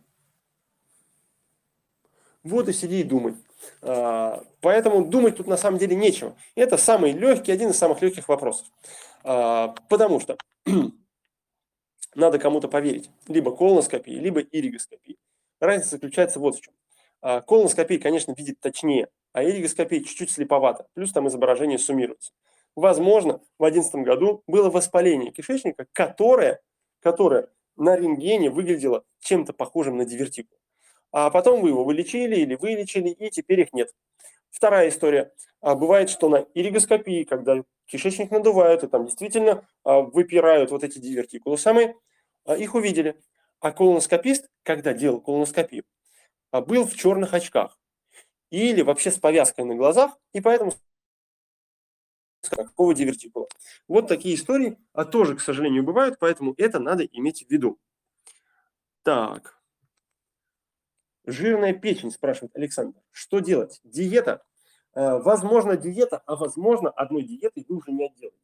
[2.42, 3.36] Вот и сиди и думай.
[3.82, 6.36] А, поэтому думать тут на самом деле нечего.
[6.54, 8.66] Это самый легкий, один из самых легких вопросов.
[9.24, 10.36] А, потому что
[12.14, 13.10] надо кому-то поверить.
[13.28, 15.16] Либо колоноскопии, либо иригоскопии.
[15.60, 16.74] Разница заключается вот в чем.
[17.22, 20.86] А, колоноскопия, конечно, видит точнее, а иригоскопия чуть-чуть слеповато.
[20.94, 22.32] Плюс там изображение суммируется.
[22.76, 26.60] Возможно, в 2011 году было воспаление кишечника, которое
[27.00, 30.58] которая на рентгене выглядела чем-то похожим на дивертикул.
[31.12, 33.92] А потом вы его вылечили или вылечили, и теперь их нет.
[34.50, 35.32] Вторая история.
[35.60, 40.98] А бывает, что на иригоскопии, когда кишечник надувают, и там действительно а, выпирают вот эти
[40.98, 41.96] дивертикулы самые,
[42.44, 43.16] а, их увидели.
[43.60, 45.84] А колоноскопист, когда делал колоноскопию,
[46.52, 47.78] был в черных очках
[48.50, 50.72] или вообще с повязкой на глазах, и поэтому
[52.48, 53.48] какого дивертикула.
[53.86, 57.78] Вот такие истории а тоже, к сожалению, бывают, поэтому это надо иметь в виду.
[59.02, 59.59] Так.
[61.26, 62.98] Жирная печень, спрашивает Александр.
[63.10, 63.80] Что делать?
[63.84, 64.42] Диета?
[64.94, 68.38] Э, возможно, диета, а возможно, одной диетой вы уже не отделаете.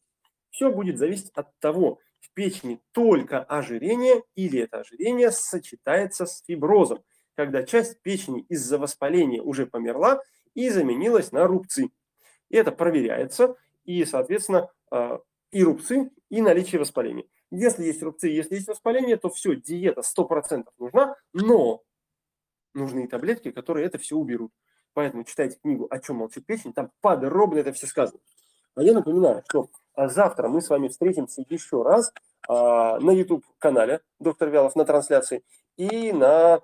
[0.51, 7.05] Все будет зависеть от того, в печени только ожирение или это ожирение сочетается с фиброзом,
[7.35, 10.23] когда часть печени из-за воспаления уже померла
[10.55, 11.91] и заменилась на рубцы.
[12.49, 17.27] И это проверяется, и, соответственно, а, и рубцы, и наличие воспаления.
[17.51, 21.83] Если есть рубцы, если есть воспаление, то все, диета 100% нужна, но
[22.77, 24.53] нужны и таблетки, которые это все уберут.
[24.95, 28.21] Поэтому читайте книгу «О чем молчит печень», там подробно это все сказано.
[28.75, 32.13] А я напоминаю, что а, завтра мы с вами встретимся еще раз
[32.49, 35.43] а, на YouTube-канале «Доктор Вялов» на трансляции
[35.77, 36.61] и на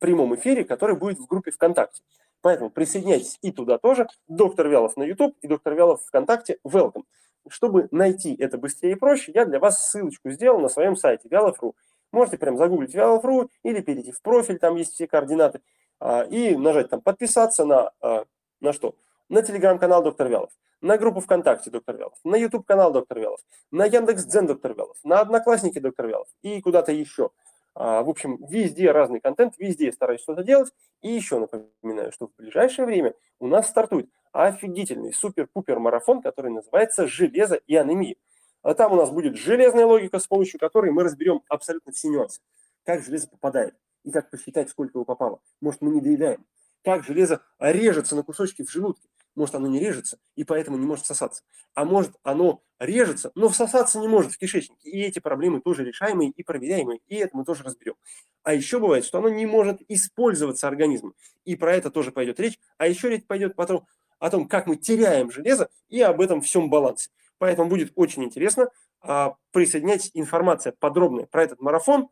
[0.00, 2.02] прямом эфире, который будет в группе ВКонтакте.
[2.40, 4.08] Поэтому присоединяйтесь и туда тоже.
[4.26, 6.58] Доктор Вялов на YouTube и доктор Вялов ВКонтакте.
[6.66, 7.04] Welcome.
[7.48, 11.76] Чтобы найти это быстрее и проще, я для вас ссылочку сделал на своем сайте Вялов.ру.
[12.12, 15.62] Можете прям загуглить Вялов.ру или перейти в профиль, там есть все координаты,
[15.98, 18.24] а, и нажать там подписаться на, а,
[18.60, 18.94] на что?
[19.30, 20.50] На телеграм-канал Доктор Вялов,
[20.82, 24.98] на группу ВКонтакте Доктор Вялов, на YouTube канал Доктор Вялов, на Яндекс Дзен Доктор Вялов,
[25.04, 27.30] на Одноклассники Доктор Вялов и куда-то еще.
[27.74, 30.70] А, в общем, везде разный контент, везде стараюсь что-то делать.
[31.00, 37.06] И еще напоминаю, что в ближайшее время у нас стартует офигительный супер-пупер марафон, который называется
[37.06, 38.16] «Железо и анемия».
[38.62, 42.40] А там у нас будет железная логика, с помощью которой мы разберем абсолютно все нюансы.
[42.84, 45.40] Как железо попадает и как посчитать, сколько его попало.
[45.60, 46.44] Может, мы не доедаем.
[46.84, 49.08] Как железо режется на кусочки в желудке.
[49.34, 51.42] Может, оно не режется и поэтому не может сосаться.
[51.74, 54.90] А может, оно режется, но всосаться не может в кишечнике.
[54.90, 57.94] И эти проблемы тоже решаемые и проверяемые, и это мы тоже разберем.
[58.42, 61.14] А еще бывает, что оно не может использоваться организмом.
[61.44, 62.58] И про это тоже пойдет речь.
[62.76, 63.86] А еще речь пойдет потом
[64.18, 67.08] о том, как мы теряем железо и об этом всем балансе.
[67.42, 68.70] Поэтому будет очень интересно.
[69.00, 72.08] А, присоединяйтесь, информация подробная про этот марафон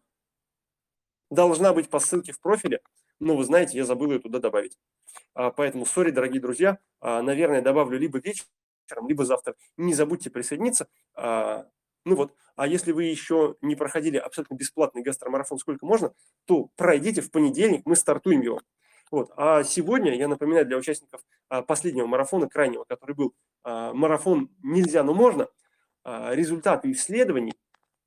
[1.30, 2.80] должна быть по ссылке в профиле.
[3.20, 4.76] Но вы знаете, я забыл ее туда добавить.
[5.34, 9.54] А, поэтому, сори, дорогие друзья, а, наверное, добавлю либо вечером, либо завтра.
[9.76, 10.88] Не забудьте присоединиться.
[11.14, 16.12] Ну вот, а если вы еще не проходили абсолютно бесплатный гастромарафон сколько можно,
[16.44, 18.62] то пройдите в понедельник, мы стартуем его.
[19.12, 19.30] Вот.
[19.36, 21.20] А сегодня, я напоминаю для участников
[21.68, 23.32] последнего марафона, крайнего, который был
[23.64, 25.48] марафон «Нельзя, но можно»,
[26.02, 27.54] а, результаты исследований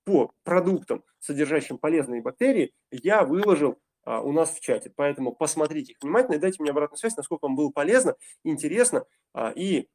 [0.04, 4.92] по продуктам, содержащим полезные бактерии, я выложил у нас в чате.
[4.94, 9.06] Поэтому посмотрите их внимательно и дайте мне обратную связь, насколько вам было полезно, интересно
[9.56, 9.88] и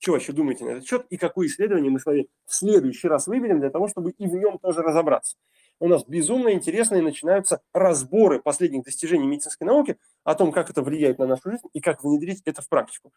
[0.00, 3.26] что вообще думаете на этот счет и какое исследование мы с вами в следующий раз
[3.26, 5.36] выберем для того, чтобы и в нем тоже разобраться.
[5.78, 11.18] У нас безумно интересные начинаются разборы последних достижений медицинской науки о том, как это влияет
[11.18, 13.12] на нашу жизнь и как внедрить это в практику.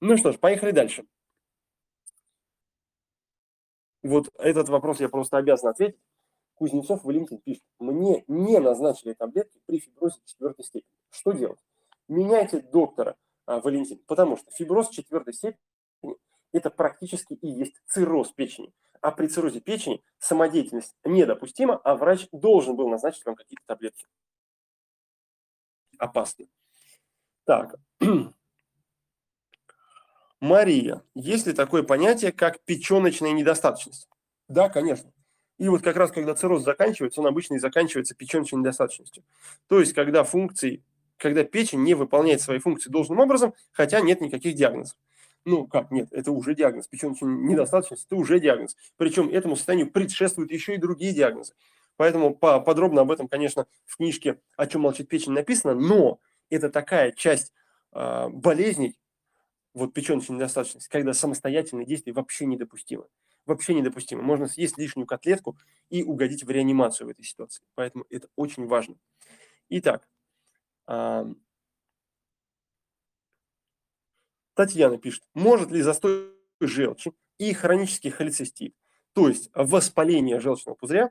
[0.00, 1.06] Ну что ж, поехали дальше.
[4.02, 5.98] Вот этот вопрос я просто обязан ответить.
[6.54, 10.96] Кузнецов Валентин пишет, мне не назначили таблетки при фиброзе четвертой степени.
[11.10, 11.58] Что делать?
[12.08, 15.60] Меняйте доктора, а, Валентин, потому что фиброз четвертой степени–
[16.52, 18.72] это практически и есть цирроз печени.
[19.02, 24.06] А при циррозе печени самодеятельность недопустима, а врач должен был назначить вам какие-то таблетки.
[25.98, 26.46] Опасно.
[27.44, 27.76] Так.
[30.40, 34.08] Мария, есть ли такое понятие, как печеночная недостаточность?
[34.48, 35.10] Да, конечно.
[35.58, 39.24] И вот как раз, когда цирроз заканчивается, он обычно и заканчивается печеночной недостаточностью.
[39.68, 40.82] То есть, когда функции
[41.18, 44.96] когда печень не выполняет свои функции должным образом, хотя нет никаких диагнозов.
[45.44, 46.88] Ну, как нет, это уже диагноз.
[46.88, 48.76] Печеночная недостаточность– это уже диагноз.
[48.96, 51.54] Причем этому состоянию предшествуют еще и другие диагнозы.
[51.96, 56.18] Поэтому подробно об этом, конечно, в книжке «О чем молчит печень» написано, но
[56.50, 57.52] это такая часть
[57.92, 58.98] э, болезней,
[59.76, 63.06] вот печеночная недостаточность, когда самостоятельные действия вообще недопустимы.
[63.44, 64.22] Вообще недопустимо.
[64.22, 65.58] Можно съесть лишнюю котлетку
[65.90, 67.62] и угодить в реанимацию в этой ситуации.
[67.74, 68.96] Поэтому это очень важно.
[69.68, 70.08] Итак,
[74.54, 78.74] Татьяна пишет, может ли застой желчи и хронический холецистит,
[79.12, 81.10] то есть воспаление желчного пузыря,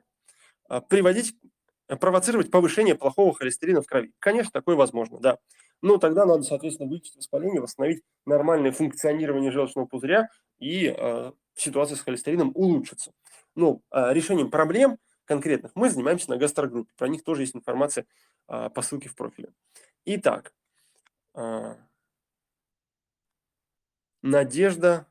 [0.68, 1.36] а, приводить,
[1.86, 4.12] провоцировать повышение плохого холестерина в крови?
[4.18, 5.38] Конечно, такое возможно, да.
[5.86, 10.28] Но тогда надо, соответственно, вылечить воспаление, восстановить нормальное функционирование желчного пузыря,
[10.58, 13.12] и э, ситуация с холестерином улучшится.
[13.54, 16.92] Но э, решением проблем конкретных мы занимаемся на гастрогруппе.
[16.96, 18.04] Про них тоже есть информация
[18.48, 19.50] э, по ссылке в профиле.
[20.06, 20.52] Итак,
[21.34, 21.76] а,
[24.22, 25.06] Надежда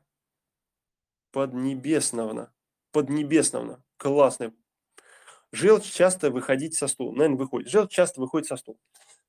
[1.30, 2.52] Поднебесновна.
[2.92, 3.82] Поднебесновна.
[3.96, 4.52] Классная.
[5.52, 7.12] Желчь часто выходить со стула.
[7.12, 7.70] Наверное, выходит.
[7.70, 8.76] Желчь часто выходит со стула.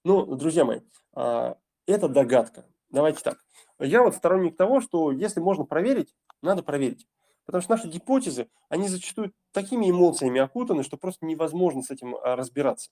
[0.08, 0.80] Ну, друзья мои,
[1.14, 2.64] а, это догадка.
[2.90, 3.44] Давайте так.
[3.78, 7.06] Я вот сторонник того, что если можно проверить, надо проверить.
[7.46, 12.38] Потому что наши гипотезы, они зачастую такими эмоциями окутаны, что просто невозможно с этим а,
[12.38, 12.90] разбираться.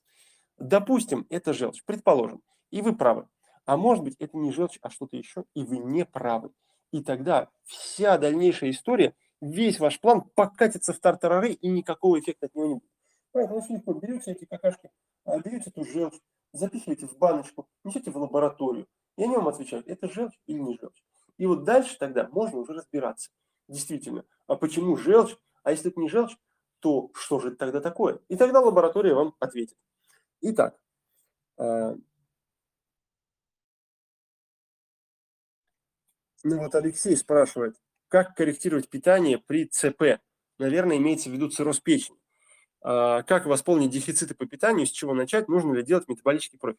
[0.58, 1.82] Допустим, это желчь.
[1.86, 3.26] Предположим и вы правы.
[3.64, 6.50] А может быть, это не желчь, а что-то еще, и вы не правы.
[6.92, 12.54] И тогда вся дальнейшая история, весь ваш план покатится в тартарары, и никакого эффекта от
[12.54, 12.90] него не будет.
[13.32, 13.62] Поэтому
[14.02, 14.90] берете эти какашки,
[15.24, 16.20] а, берете эту желчь,
[16.56, 18.86] запихиваете в баночку, несете в лабораторию,
[19.16, 21.02] и они вам отвечают, это желчь или не желчь.
[21.38, 23.30] И вот дальше тогда можно уже разбираться.
[23.68, 25.36] Действительно, а почему желчь?
[25.62, 26.36] А если это не желчь,
[26.80, 28.20] то что же это тогда такое?
[28.28, 29.76] И тогда лаборатория вам ответит.
[30.40, 30.78] Итак,
[31.58, 31.96] а,
[36.48, 37.74] Ну вот Алексей спрашивает,
[38.06, 40.20] как корректировать питание при ЦП?
[40.58, 42.20] Наверное, имеется в виду цирроз печени.
[42.88, 46.78] А, как восполнить дефициты по питанию, с чего начать, нужно ли делать метаболический профиль?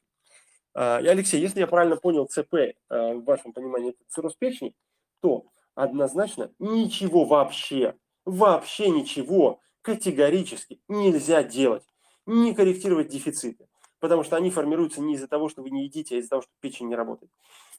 [0.74, 4.74] А, и, Алексей, если я правильно понял ЦП, а, в вашем понимании, это цирроз печени,
[5.22, 11.84] то однозначно ничего вообще, вообще ничего категорически нельзя делать.
[12.26, 13.68] Не корректировать дефициты,
[14.00, 16.52] потому что они формируются не из-за того, что вы не едите, а из-за того, что
[16.62, 17.32] печень не работает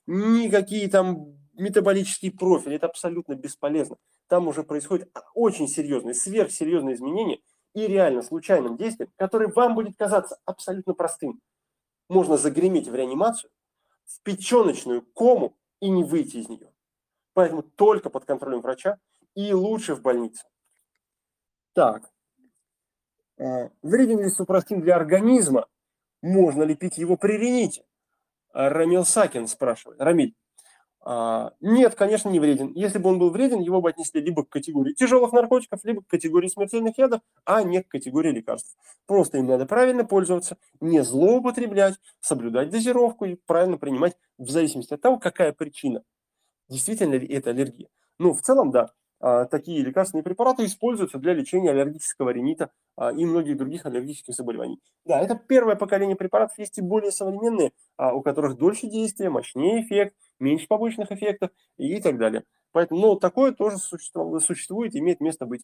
[0.09, 3.97] никакие там метаболические профили, это абсолютно бесполезно.
[4.26, 7.41] Там уже происходят очень серьезные, сверхсерьезные изменения
[7.75, 11.41] и реально случайным действием, которое вам будет казаться абсолютно простым.
[12.09, 13.51] Можно загреметь в реанимацию,
[14.07, 16.73] в печеночную кому и не выйти из нее.
[17.35, 18.99] Поэтому только под контролем врача
[19.35, 20.45] и лучше в больнице.
[21.75, 22.11] Так.
[23.37, 25.69] Э, вреден ли супрастин для организма?
[26.23, 27.85] Можно ли пить его при рините?
[28.53, 30.01] Рамил Сакин спрашивает.
[30.01, 30.35] Рамиль.
[31.11, 32.71] А, нет, конечно, не вреден.
[32.75, 36.07] Если бы он был вреден, его бы отнесли либо к категории тяжелых наркотиков, либо к
[36.07, 38.77] категории смертельных ядов, а не к категории лекарств.
[39.07, 45.01] Просто им надо правильно пользоваться, не злоупотреблять, соблюдать дозировку и правильно принимать в зависимости от
[45.01, 46.03] того, какая причина.
[46.69, 47.89] Действительно ли это аллергия?
[48.19, 48.91] Ну, в целом, да.
[49.21, 54.81] А, такие лекарственные препараты используются для лечения аллергического ринита а, и многих других аллергических заболеваний.
[55.05, 59.83] Да, это первое поколение препаратов, есть и более современные, а, у которых дольше действия, мощнее
[59.83, 62.45] эффект, меньше побочных эффектов и так далее.
[62.73, 65.62] Поэтому ну, такое тоже существует, имеет место быть.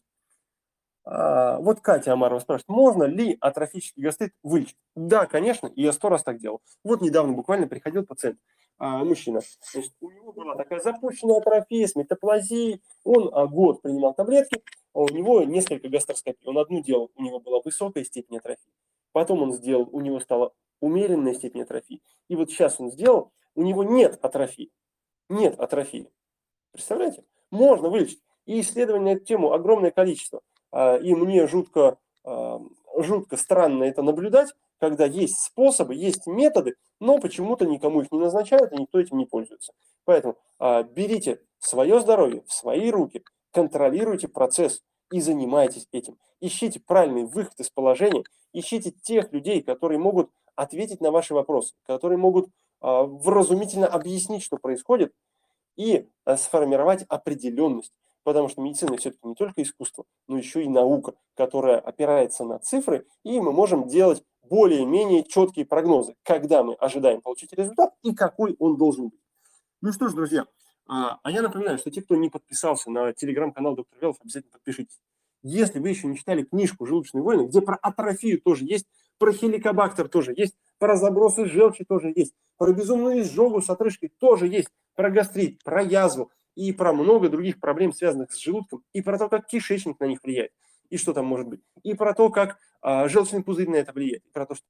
[1.05, 4.75] Вот Катя Амарова спрашивает, можно ли атрофический гастрит вылечить?
[4.95, 6.61] Да, конечно, и я сто раз так делал.
[6.83, 8.39] Вот недавно буквально приходил пациент,
[8.77, 9.41] а, мужчина.
[9.71, 12.81] Значит, у него была такая запущенная атрофия с метаплазией.
[13.03, 14.61] Он а, год принимал таблетки,
[14.93, 16.45] а у него несколько гастроскопий.
[16.45, 18.73] Он одну делал, у него была высокая степень атрофии.
[19.13, 22.01] Потом он сделал, у него стала умеренная степень атрофии.
[22.27, 24.71] И вот сейчас он сделал, у него нет атрофии.
[25.29, 26.11] Нет атрофии.
[26.73, 27.23] Представляете?
[27.51, 28.21] Можно вылечить.
[28.45, 30.41] И исследований на эту тему огромное количество.
[30.71, 31.97] А, и мне жутко,
[32.97, 38.71] жутко странно это наблюдать, когда есть способы, есть методы, но почему-то никому их не назначают,
[38.71, 39.73] и никто этим не пользуется.
[40.05, 46.17] Поэтому а, берите свое здоровье в свои руки, контролируйте процесс и занимайтесь этим.
[46.41, 48.23] Ищите правильный выход из положения,
[48.53, 52.49] ищите тех людей, которые могут ответить на ваши вопросы, которые могут
[52.81, 55.13] а, вразумительно объяснить, что происходит,
[55.75, 57.93] и а, сформировать определенность.
[58.25, 63.05] Потому что медицина все-таки не только искусство, но еще и наука, которая опирается на цифры,
[63.23, 68.77] и мы можем делать более-менее четкие прогнозы, когда мы ожидаем получить результат и какой он
[68.77, 69.19] должен быть.
[69.81, 70.47] Ну что ж, друзья,
[70.87, 74.99] а, а я напоминаю, что те, кто не подписался на телеграм-канал Доктор Велов, обязательно подпишитесь.
[75.43, 78.87] Если вы еще не читали книжку «Желудочные войны», где про атрофию тоже есть,
[79.19, 84.47] про хеликобактер тоже есть, про забросы желчи тоже есть, про безумную изжогу с отрыжкой тоже
[84.47, 89.17] есть, про гастрит, про язву и про много других проблем, связанных с желудком, и про
[89.17, 90.51] то, как кишечник на них влияет
[90.89, 94.23] и что там может быть, и про то, как а, желчный пузырь на это влияет,
[94.25, 94.65] и про то, что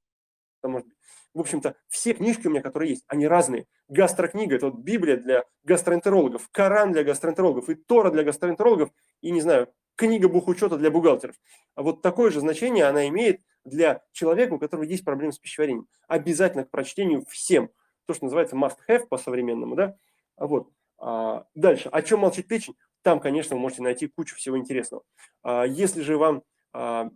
[0.60, 0.96] там может быть.
[1.34, 3.66] В общем-то, все книжки у меня, которые есть, они разные.
[3.88, 9.42] Гастрокнига– это вот Библия для гастроэнтерологов, Коран для гастроэнтерологов, и Тора для гастроэнтерологов, и, не
[9.42, 11.36] знаю, книга бухучета для бухгалтеров.
[11.74, 15.88] А вот такое же значение она имеет для человека, у которого есть проблемы с пищеварением.
[16.08, 17.70] Обязательно к прочтению всем.
[18.06, 19.74] То, что называется must-have по-современному.
[19.74, 19.96] Да?
[20.38, 20.70] Вот.
[20.98, 21.88] А, дальше.
[21.90, 22.74] О чем молчит печень?
[23.02, 25.02] Там, конечно, вы можете найти кучу всего интересного.
[25.42, 26.42] А, если же вам
[26.72, 27.10] а,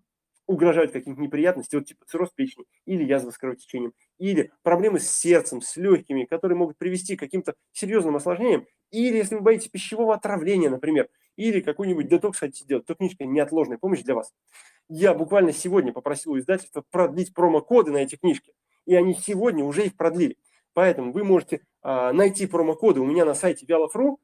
[0.46, 5.60] угрожают какие-нибудь неприятности, вот типа цирроз печени, или язва с кровотечением, или проблемы с сердцем,
[5.62, 10.68] с легкими, которые могут привести к каким-то серьезным осложнениям, или если вы боитесь пищевого отравления,
[10.68, 14.32] например, или какой-нибудь детокс хотите сделать, то книжка «Неотложная помощь» для вас.
[14.88, 18.52] Я буквально сегодня попросил у издательства продлить промокоды на эти книжки,
[18.86, 20.36] и они сегодня уже их продлили.
[20.80, 24.16] Поэтому вы можете а, найти промокоды у меня на сайте Vialov.ru,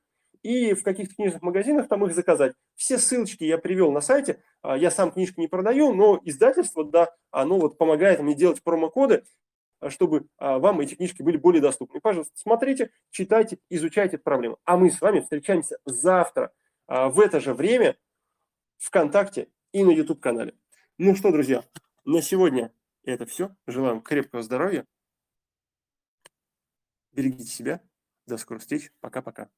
[0.42, 2.54] и в каких-то книжных магазинах там их заказать.
[2.76, 4.42] Все ссылочки я привел на сайте.
[4.62, 9.24] А, я сам книжки не продаю, но издательство, да, оно вот помогает мне делать промокоды,
[9.88, 12.00] чтобы а, вам эти книжки были более доступны.
[12.00, 14.56] Пожалуйста, смотрите, читайте, изучайте эту проблему.
[14.64, 16.52] А мы с вами встречаемся завтра
[16.88, 17.98] в это же время
[18.78, 20.54] ВКонтакте и на YouTube-канале.
[20.96, 21.64] Ну что, друзья,
[22.06, 22.72] на сегодня
[23.04, 23.54] это все.
[23.66, 24.86] Желаем крепкого здоровья.
[27.16, 27.80] Берегите себя.
[28.26, 28.92] До скорых встреч.
[29.00, 29.48] Пока-пока.